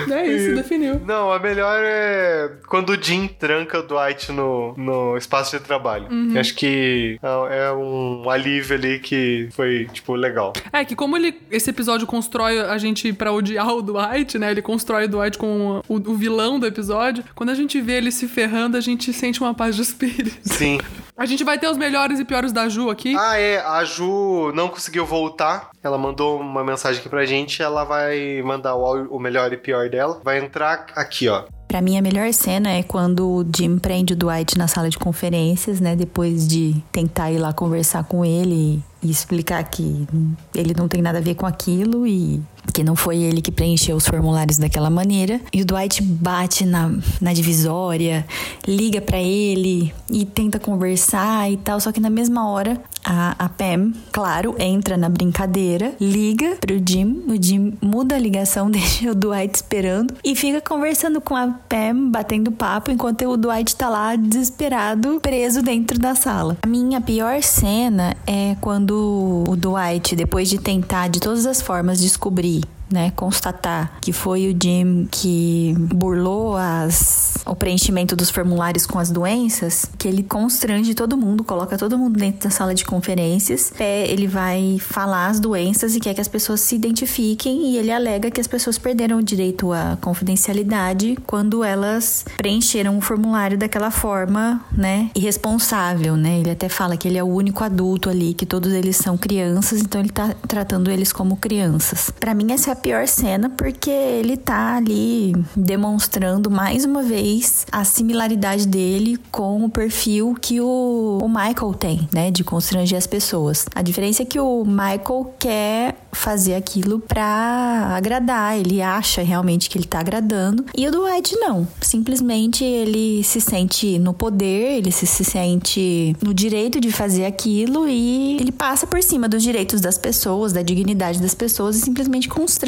É 0.09 0.25
isso, 0.25 0.55
definiu. 0.55 1.01
Não, 1.05 1.31
a 1.31 1.39
melhor 1.39 1.79
é 1.83 2.51
quando 2.67 2.89
o 2.91 3.01
Jim 3.01 3.27
tranca 3.27 3.79
o 3.79 3.83
Dwight 3.83 4.31
no, 4.31 4.73
no 4.75 5.17
espaço 5.17 5.57
de 5.57 5.63
trabalho. 5.63 6.07
Acho 6.39 6.55
que 6.55 7.19
é 7.21 7.63
é 7.63 7.71
um 7.71 8.29
alívio 8.29 8.75
ali 8.75 8.99
que 8.99 9.47
foi, 9.51 9.87
tipo, 9.91 10.15
legal. 10.15 10.53
É 10.71 10.83
que 10.83 10.95
como 10.95 11.15
ele, 11.15 11.39
esse 11.49 11.69
episódio 11.69 12.05
constrói 12.07 12.59
a 12.59 12.77
gente 12.77 13.13
pra 13.13 13.31
odiar 13.31 13.69
o 13.69 13.81
Dwight, 13.81 14.37
né? 14.37 14.51
Ele 14.51 14.61
constrói 14.61 15.05
o 15.05 15.09
Dwight 15.09 15.37
com 15.37 15.81
o, 15.87 15.95
o 15.95 16.15
vilão 16.15 16.59
do 16.59 16.65
episódio. 16.65 17.23
Quando 17.35 17.49
a 17.49 17.55
gente 17.55 17.79
vê 17.81 17.93
ele 17.93 18.11
se 18.11 18.27
ferrando, 18.27 18.77
a 18.77 18.81
gente 18.81 19.13
sente 19.13 19.41
uma 19.41 19.53
paz 19.53 19.75
de 19.75 19.81
espírito. 19.81 20.37
Sim. 20.43 20.79
A 21.15 21.25
gente 21.25 21.43
vai 21.43 21.59
ter 21.59 21.67
os 21.67 21.77
melhores 21.77 22.19
e 22.19 22.25
piores 22.25 22.51
da 22.51 22.67
Ju 22.67 22.89
aqui. 22.89 23.15
Ah, 23.15 23.37
é. 23.37 23.59
A 23.59 23.83
Ju 23.83 24.51
não 24.53 24.67
conseguiu 24.67 25.05
voltar. 25.05 25.69
Ela 25.83 25.97
mandou 25.97 26.39
uma 26.39 26.63
mensagem 26.63 26.99
aqui 26.99 27.09
pra 27.09 27.23
gente. 27.23 27.61
Ela 27.61 27.83
vai 27.83 28.41
mandar 28.41 28.75
o, 28.75 29.12
o 29.13 29.19
melhor 29.19 29.53
e 29.53 29.57
pior 29.57 29.89
dela. 29.89 30.19
Vai 30.23 30.39
entrar 30.39 30.87
aqui, 30.95 31.29
ó. 31.29 31.43
Pra 31.67 31.81
mim, 31.81 31.97
a 31.97 32.01
melhor 32.01 32.31
cena 32.33 32.69
é 32.69 32.83
quando 32.83 33.27
o 33.27 33.45
Jim 33.55 33.77
prende 33.77 34.13
o 34.13 34.15
Dwight 34.15 34.57
na 34.57 34.67
sala 34.67 34.89
de 34.89 34.97
conferências, 34.97 35.79
né? 35.79 35.95
Depois 35.95 36.47
de 36.47 36.75
tentar 36.91 37.31
ir 37.31 37.39
lá 37.39 37.51
conversar 37.51 38.03
com 38.03 38.23
ele 38.23 38.83
e 39.01 39.09
explicar 39.09 39.63
que 39.63 40.07
ele 40.55 40.73
não 40.77 40.87
tem 40.87 41.01
nada 41.01 41.17
a 41.17 41.21
ver 41.21 41.35
com 41.35 41.45
aquilo 41.45 42.05
e 42.05 42.41
que 42.71 42.83
não 42.83 42.95
foi 42.95 43.17
ele 43.17 43.41
que 43.41 43.51
preencheu 43.51 43.95
os 43.95 44.07
formulários 44.07 44.57
daquela 44.57 44.89
maneira. 44.89 45.41
E 45.51 45.61
o 45.61 45.65
Dwight 45.65 46.01
bate 46.01 46.65
na, 46.65 46.91
na 47.19 47.33
divisória, 47.33 48.25
liga 48.67 49.01
pra 49.01 49.21
ele 49.21 49.93
e 50.09 50.25
tenta 50.25 50.59
conversar 50.59 51.51
e 51.51 51.57
tal. 51.57 51.79
Só 51.79 51.91
que 51.91 51.99
na 51.99 52.09
mesma 52.09 52.47
hora, 52.49 52.81
a, 53.03 53.35
a 53.37 53.49
Pam, 53.49 53.93
claro, 54.11 54.55
entra 54.59 54.97
na 54.97 55.09
brincadeira, 55.09 55.93
liga 55.99 56.57
pro 56.59 56.81
Jim. 56.85 57.23
O 57.27 57.41
Jim 57.41 57.73
muda 57.81 58.15
a 58.15 58.19
ligação, 58.19 58.69
deixa 58.71 59.11
o 59.11 59.15
Dwight 59.15 59.55
esperando 59.55 60.13
e 60.23 60.35
fica 60.35 60.61
conversando 60.61 61.19
com 61.19 61.35
a 61.35 61.47
Pam, 61.47 62.09
batendo 62.09 62.51
papo, 62.51 62.91
enquanto 62.91 63.25
o 63.25 63.37
Dwight 63.37 63.75
tá 63.75 63.89
lá 63.89 64.15
desesperado, 64.15 65.19
preso 65.21 65.61
dentro 65.61 65.99
da 65.99 66.15
sala. 66.15 66.57
A 66.61 66.67
minha 66.67 67.01
pior 67.01 67.41
cena 67.41 68.15
é 68.25 68.55
quando 68.61 69.43
o 69.47 69.55
Dwight, 69.55 70.15
depois 70.15 70.49
de 70.49 70.57
tentar 70.57 71.07
de 71.07 71.19
todas 71.19 71.45
as 71.45 71.61
formas 71.61 71.99
descobrir 71.99 72.63
né, 72.91 73.11
constatar 73.15 73.99
que 74.01 74.13
foi 74.13 74.47
o 74.51 74.57
Jim 74.61 75.07
que 75.09 75.75
burlou 75.77 76.55
as, 76.55 77.35
o 77.45 77.55
preenchimento 77.55 78.15
dos 78.15 78.29
formulários 78.29 78.85
com 78.85 78.99
as 78.99 79.09
doenças, 79.09 79.85
que 79.97 80.07
ele 80.07 80.23
constrange 80.23 80.93
todo 80.93 81.17
mundo, 81.17 81.43
coloca 81.43 81.77
todo 81.77 81.97
mundo 81.97 82.19
dentro 82.19 82.43
da 82.43 82.49
sala 82.49 82.73
de 82.73 82.85
conferências. 82.85 83.73
É, 83.79 84.07
ele 84.11 84.27
vai 84.27 84.77
falar 84.79 85.27
as 85.27 85.39
doenças 85.39 85.95
e 85.95 85.99
quer 85.99 86.13
que 86.13 86.21
as 86.21 86.27
pessoas 86.27 86.59
se 86.61 86.75
identifiquem 86.75 87.71
e 87.71 87.77
ele 87.77 87.91
alega 87.91 88.29
que 88.29 88.41
as 88.41 88.47
pessoas 88.47 88.77
perderam 88.77 89.19
o 89.19 89.23
direito 89.23 89.71
à 89.71 89.97
confidencialidade 90.01 91.17
quando 91.25 91.63
elas 91.63 92.25
preencheram 92.37 92.97
o 92.97 93.01
formulário 93.01 93.57
daquela 93.57 93.91
forma, 93.91 94.63
né, 94.71 95.09
irresponsável, 95.15 96.15
né? 96.15 96.39
Ele 96.39 96.51
até 96.51 96.69
fala 96.69 96.97
que 96.97 97.07
ele 97.07 97.17
é 97.17 97.23
o 97.23 97.27
único 97.27 97.63
adulto 97.63 98.09
ali, 98.09 98.33
que 98.33 98.45
todos 98.45 98.71
eles 98.73 98.97
são 98.97 99.17
crianças, 99.17 99.81
então 99.81 100.01
ele 100.01 100.09
tá 100.09 100.35
tratando 100.47 100.91
eles 100.91 101.11
como 101.11 101.37
crianças. 101.37 102.11
Para 102.19 102.33
mim 102.33 102.51
essa 102.51 102.71
é 102.71 102.72
a 102.73 102.75
pior 102.75 103.07
cena 103.07 103.49
porque 103.49 103.89
ele 103.89 104.35
tá 104.35 104.75
ali 104.75 105.33
demonstrando 105.55 106.49
mais 106.49 106.83
uma 106.85 107.03
vez 107.03 107.65
a 107.71 107.83
similaridade 107.83 108.67
dele 108.67 109.17
com 109.31 109.63
o 109.63 109.69
perfil 109.69 110.35
que 110.39 110.59
o, 110.59 111.19
o 111.21 111.29
Michael 111.29 111.73
tem, 111.79 112.09
né, 112.11 112.31
de 112.31 112.43
constranger 112.43 112.97
as 112.97 113.07
pessoas. 113.07 113.65
A 113.75 113.81
diferença 113.81 114.23
é 114.23 114.25
que 114.25 114.39
o 114.39 114.65
Michael 114.65 115.33
quer 115.39 115.95
fazer 116.11 116.55
aquilo 116.55 116.99
pra 116.99 117.95
agradar, 117.95 118.57
ele 118.57 118.81
acha 118.81 119.21
realmente 119.21 119.69
que 119.69 119.77
ele 119.77 119.85
tá 119.85 119.99
agradando, 119.99 120.65
e 120.75 120.87
o 120.87 120.91
Dwight 120.91 121.35
não. 121.37 121.67
Simplesmente 121.81 122.63
ele 122.63 123.23
se 123.23 123.39
sente 123.39 123.97
no 123.99 124.13
poder, 124.13 124.77
ele 124.77 124.91
se, 124.91 125.05
se 125.05 125.23
sente 125.23 126.15
no 126.21 126.33
direito 126.33 126.79
de 126.79 126.91
fazer 126.91 127.25
aquilo 127.25 127.87
e 127.87 128.37
ele 128.39 128.51
passa 128.51 128.85
por 128.85 129.01
cima 129.01 129.27
dos 129.27 129.43
direitos 129.43 129.81
das 129.81 129.97
pessoas, 129.97 130.53
da 130.53 130.61
dignidade 130.61 131.21
das 131.21 131.33
pessoas 131.33 131.75
e 131.75 131.81
simplesmente 131.81 132.27
constrange 132.27 132.62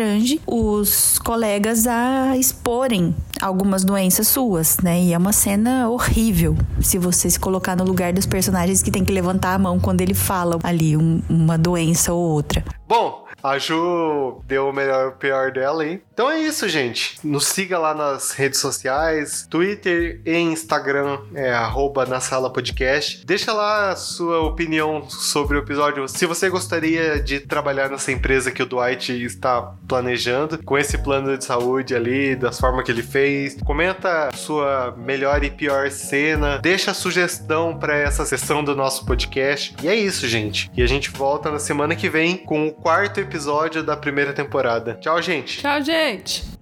os 0.46 1.18
colegas 1.20 1.88
a 1.88 2.36
exporem 2.38 3.16
algumas 3.42 3.84
doenças 3.84 4.28
suas, 4.28 4.78
né? 4.80 5.02
E 5.02 5.14
é 5.14 5.18
uma 5.18 5.32
cena 5.34 5.90
horrível 5.90 6.56
se 6.82 6.98
você 6.98 7.30
se 7.30 7.40
colocar 7.40 7.76
no 7.76 7.84
lugar 7.84 8.14
dos 8.14 8.26
personagens 8.26 8.82
que 8.82 8.92
tem 8.92 9.04
que 9.06 9.12
levantar 9.12 9.54
a 9.54 9.60
mão 9.60 9.80
quando 9.80 10.02
ele 10.02 10.14
fala 10.14 10.60
ali 10.64 10.98
um- 10.98 11.22
uma 11.30 11.58
doença 11.58 12.14
ou 12.14 12.20
outra. 12.22 12.64
Bom, 12.88 13.26
a 13.44 13.58
Ju 13.58 14.42
deu 14.48 14.70
o 14.70 14.74
melhor 14.74 15.06
e 15.06 15.10
o 15.10 15.12
pior 15.14 15.52
dela 15.52 15.84
aí. 15.84 16.02
Então 16.16 16.32
é 16.32 16.40
isso, 16.40 16.70
gente. 16.70 17.18
Nos 17.26 17.48
siga 17.48 17.78
lá 17.78 17.94
nas 17.94 18.32
redes 18.32 18.62
sociais, 18.62 19.46
Twitter 19.50 20.22
e 20.26 20.38
Instagram, 20.38 21.20
é 21.34 21.52
arroba 21.52 22.06
na 22.06 22.22
sala 22.22 22.50
podcast. 22.50 23.26
Deixa 23.26 23.52
lá 23.52 23.90
a 23.90 23.98
sua 23.98 24.40
opinião 24.40 25.10
sobre 25.10 25.58
o 25.58 25.60
episódio. 25.60 26.08
Se 26.08 26.26
você 26.26 26.50
gostaria 26.50 27.20
de 27.20 27.42
trabalhar 27.42 27.90
nessa 27.90 28.14
empresa 28.14 28.50
que 28.50 28.64
o 28.64 28.66
Dwight 28.66 29.12
está 29.26 29.62
planejando, 29.86 30.64
com 30.64 30.78
esse 30.78 30.98
plano 30.98 31.38
de 31.38 31.44
saúde 31.44 31.94
ali, 31.94 32.34
das 32.34 32.58
formas 32.58 32.86
que 32.86 32.92
ele 32.92 33.04
fez. 33.04 33.58
Comenta 33.66 34.30
sua 34.34 34.96
melhor 34.98 35.44
e 35.44 35.50
pior 35.50 35.92
cena. 35.92 36.60
Deixa 36.60 36.94
sugestão 36.94 37.78
para 37.78 37.94
essa 37.94 38.26
sessão 38.26 38.64
do 38.64 38.74
nosso 38.74 39.06
podcast. 39.06 39.76
E 39.84 39.90
é 39.90 39.96
isso, 39.96 40.30
gente. 40.30 40.72
E 40.78 40.82
a 40.82 40.88
gente 40.88 41.10
volta 41.10 41.52
na 41.52 41.60
semana 41.60 41.94
que 41.94 42.08
vem 42.08 42.38
com 42.38 42.68
o 42.68 42.72
quarto 42.72 43.20
episódio 43.20 43.84
da 43.84 43.98
primeira 43.98 44.32
temporada. 44.32 44.98
Tchau, 45.02 45.22
gente. 45.22 45.60
Tchau, 45.60 45.82
gente! 46.06 46.55